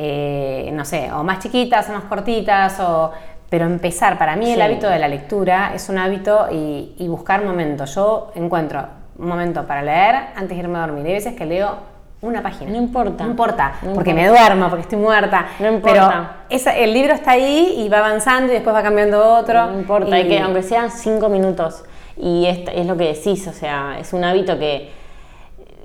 [0.00, 3.10] eh, no sé, o más chiquitas o más cortitas, o,
[3.50, 7.44] pero empezar, para mí el hábito de la lectura es un hábito y, y buscar
[7.44, 7.94] momentos.
[7.94, 8.84] Yo encuentro
[9.18, 11.06] un momento para leer antes de irme a dormir.
[11.06, 12.70] Hay veces que leo una página.
[12.70, 13.24] No importa.
[13.24, 14.14] No importa, No porque importa.
[14.14, 15.46] me duermo, porque estoy muerta.
[15.60, 16.08] No importa.
[16.48, 19.66] Pero esa- el libro está ahí y va avanzando y después va cambiando otro.
[19.66, 21.84] No importa, y- hay que, aunque sean cinco minutos.
[22.16, 24.90] Y es, es lo que decís, o sea, es un hábito que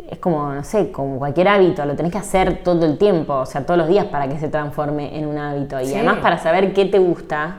[0.10, 3.46] es como, no sé, como cualquier hábito, lo tenés que hacer todo el tiempo, o
[3.46, 5.80] sea, todos los días para que se transforme en un hábito.
[5.82, 5.96] Y Sí.
[5.96, 7.56] además para saber qué te gusta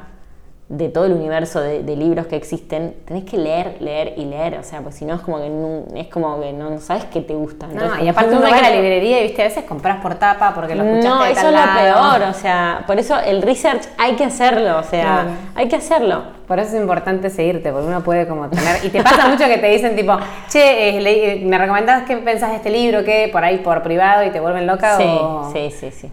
[0.66, 4.58] de todo el universo de, de libros que existen, tenés que leer, leer y leer,
[4.58, 7.20] o sea, pues si no es como que no, es como que no sabes qué
[7.20, 7.66] te gusta.
[7.66, 9.64] No, Entonces, y como aparte no uno va a la librería y viste, a veces
[9.64, 12.98] compras por tapa porque lo escuchaste no, de eso es lo peor, o sea, por
[12.98, 15.30] eso el research hay que hacerlo, o sea, Claro.
[15.54, 16.22] hay que hacerlo.
[16.48, 18.84] Por eso es importante seguirte, porque uno puede como tener...
[18.84, 20.16] Y te pasa mucho que te dicen tipo,
[20.48, 23.02] che, eh, eh, ¿me recomendás qué pensás de este libro?
[23.04, 23.28] ¿Qué?
[23.32, 25.50] Por ahí por privado y te vuelven loca Sí, o...
[25.52, 26.10] sí, sí, sí.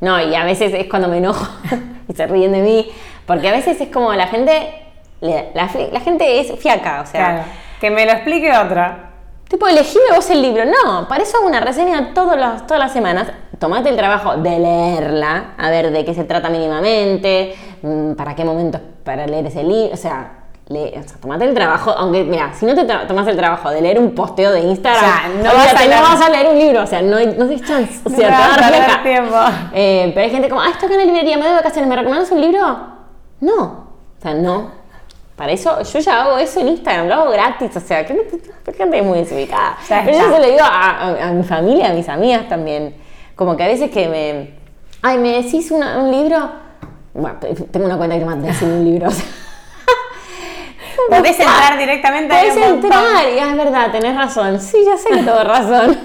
[0.00, 1.46] No, y a veces es cuando me enojo
[2.08, 2.86] y se ríen de mí,
[3.26, 4.52] porque a veces es como la gente,
[5.20, 7.42] la, fi- la gente es fiaca, o sea, Claro.
[7.80, 9.10] Que me lo explique otra.
[9.48, 10.64] tipo, elegime vos el libro.
[10.64, 13.28] No, para eso hago una reseña todos los, todas las semanas.
[13.58, 18.44] Tomate el trabajo de leerla, a ver de qué se trata mínimamente, mm, para qué
[18.44, 20.32] momento es para leer ese libro, o sea...
[20.68, 23.80] le- o sea, tomate el trabajo, aunque mira, si no te tomas el trabajo de
[23.82, 26.46] leer un posteo de Instagram, O sea, no vas a no leer- vas a leer
[26.48, 28.94] un libro, o sea, no hay, no hay chance, o No sea, te vas va
[28.94, 29.36] a tiempo.
[29.74, 31.94] Eh, pero hay gente como, ah, estoy acá en la librería, me doy vacaciones, ¿me
[31.96, 32.95] recomiendas un libro?
[33.46, 33.62] No,
[34.18, 34.70] o sea, no.
[35.36, 38.14] Para eso, yo ya hago eso en Instagram, lo hago gratis, o sea, que
[38.64, 39.76] porque gente es muy desubicada.
[39.88, 42.94] Pero yo se lo digo a, a- a mi familia, a mis amigas también.
[43.34, 44.54] Como que a veces que me,
[45.02, 46.50] ay, me decís una- un libro,
[47.12, 47.36] bueno,
[47.70, 49.24] tengo una cuenta que me manda un libro, o sea,
[51.08, 54.58] Podés entrar directamente ahí Podés entrar, y es verdad, tenés razón.
[54.58, 55.96] Sí, ya sé que tengo razón.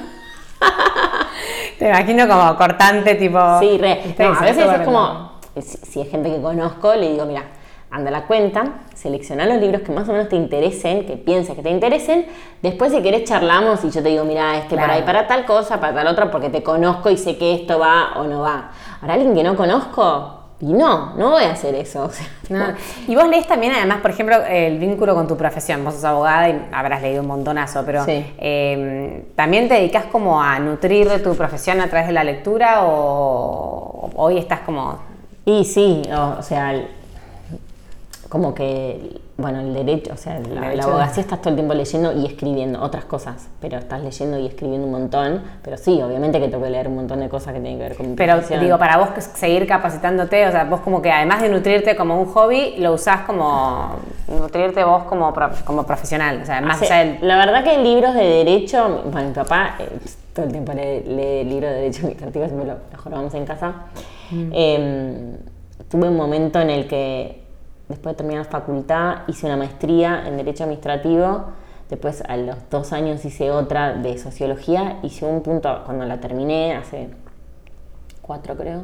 [1.80, 3.40] Te imagino como cortante, tipo...
[3.60, 4.14] Sí, re.
[4.20, 7.44] No, a veces es como, si, si es gente que conozco, le digo, mira,
[7.90, 8.64] anda a la cuenta,
[8.96, 12.26] selecciona los libros que más o menos te interesen, que pienses que te interesen,
[12.62, 14.88] después si querés charlamos y yo te digo, mira, este Claro.
[14.88, 17.80] por ahí para tal cosa, para tal otra, porque te conozco y sé que esto
[17.80, 18.72] va o no va.
[19.02, 22.04] Ahora, alguien que no conozco, y no, no voy a hacer eso.
[22.06, 22.66] o sea, No.
[23.08, 25.84] Y vos lees también, además, por ejemplo, el vínculo con tu profesión.
[25.84, 28.24] Vos sos abogada y habrás leído un montonazo, pero Sí.
[28.38, 32.86] eh, ¿también te dedicas como a nutrir de tu profesión a través de la lectura
[32.86, 35.11] o hoy estás como...
[35.46, 36.88] Y sí, o, o sea,
[38.30, 40.78] como que, bueno, el derecho, o sea, la, derecho.
[40.78, 44.46] la abogacía estás todo el tiempo leyendo y escribiendo otras cosas, pero estás leyendo y
[44.48, 47.60] escribiendo un montón, pero sí, obviamente que tengo que leer un montón de cosas que
[47.60, 48.62] tienen que ver con mi Pero profesión.
[48.62, 52.28] digo, para vos seguir capacitándote, o sea, vos como que además de nutrirte como un
[52.28, 53.96] hobby, lo usás como
[54.28, 55.34] nutrirte vos como,
[55.66, 57.18] como profesional, o sea, más del...
[57.22, 59.90] La verdad que libros de derecho, bueno, mi papá eh,
[60.34, 63.74] todo el tiempo lee, lee libros de derecho administrativo, siempre lo mejorábamos en casa.
[64.34, 65.36] Eh,
[65.90, 67.44] tuve un momento en el que,
[67.92, 71.46] después de terminar la facultad, hice una maestría en derecho administrativo.
[71.90, 74.98] Después, a los dos años, hice otra de sociología.
[75.04, 77.10] Y llegó un punto, cuando la terminé, hace
[78.22, 78.84] cuatro creo,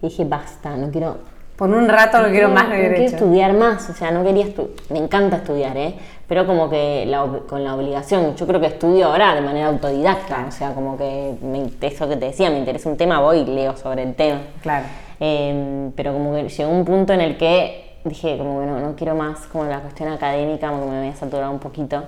[0.00, 1.16] que dije, basta, no quiero
[1.56, 4.44] Por un rato no quiero más de no quiero estudiar más, o sea, no quería
[4.44, 5.94] estu- me encanta estudiar, ¿eh?
[6.26, 10.46] Pero como que la con la obligación, yo creo que estudio ahora de manera autodidacta,
[10.48, 13.44] o sea, como que me, eso que te decía, me interesa un tema, voy y
[13.46, 14.40] leo sobre el tema.
[14.62, 14.86] Claro.
[15.20, 18.94] Eh, pero como que llegó un punto en el que dije, como que no, no
[18.96, 22.04] quiero más como la cuestión académica, como que me había saturado un poquito.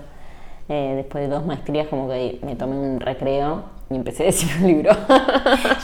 [0.69, 4.51] Eh, después de dos maestrías, como que me tomé un recreo y empecé a decir
[4.61, 4.91] un libro.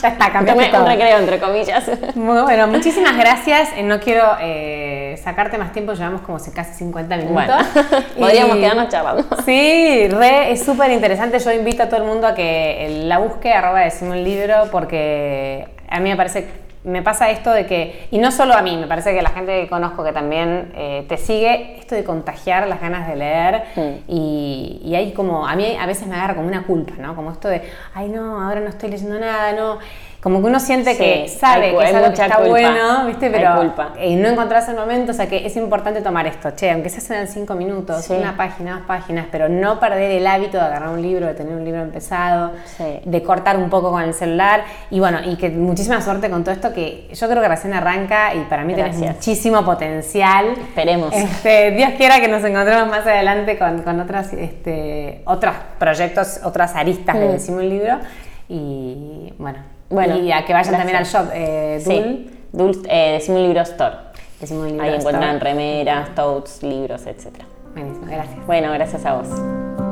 [0.02, 1.88] Ya está, cambiaste tomé un recreo, entre comillas.
[2.16, 3.68] Muy bueno, muchísimas gracias.
[3.76, 7.46] Eh, No quiero eh, sacarte más tiempo, llevamos como si casi 50 minutos.
[7.74, 9.24] Bueno, Y- podríamos quedarnos charlando.
[9.44, 11.38] Sí, re, es súper interesante.
[11.38, 15.68] Yo invito a todo el mundo a que la busque, arroba decime un libro, porque
[15.88, 16.48] a mí me parece,
[16.84, 19.62] me pasa esto de que, y no solo a mí, me parece que la gente
[19.62, 23.90] que conozco que también eh, te sigue, esto de contagiar las ganas de leer, Mm.
[24.08, 27.14] y, y hay como, a mí a veces me agarra como una culpa, ¿no?
[27.14, 27.62] Como esto de,
[27.94, 29.78] ay no, ahora no estoy leyendo nada, no.
[30.22, 32.48] Como que uno siente Sí, que sabe hay- que es algo que está culpa.
[32.50, 33.28] bueno, ¿viste?
[33.28, 33.92] Pero culpa.
[34.00, 36.98] y no encontrás el momento, o sea que es importante tomar esto, che, aunque se
[36.98, 38.12] hacen en cinco minutos, Sí.
[38.12, 41.52] una página, dos páginas, pero no perder el hábito de agarrar un libro, de tener
[41.54, 43.00] un libro empezado, Sí.
[43.04, 46.54] de cortar un poco con el celular y bueno, y que muchísima suerte con todo
[46.54, 49.16] esto que yo creo que recién arranca y para mí tenés Gracias.
[49.16, 50.50] muchísimo potencial.
[50.52, 51.12] Esperemos.
[51.12, 56.76] Este, Dios quiera que nos encontremos más adelante con, con otras, este, otros proyectos, otras
[56.76, 57.32] aristas de Mm.
[57.32, 57.98] Decime un libro
[58.48, 59.58] y bueno,
[59.92, 61.94] Bueno, y a que vayan también al shop eh, Dul.
[61.94, 63.96] Sí, Dul, eh, Decime un libro store.
[64.40, 64.96] Libro Ahí store.
[64.96, 67.28] encuentran remeras, totes, libros, etc.
[67.74, 68.46] Buenísimo, gracias.
[68.46, 69.91] Bueno, gracias a vos.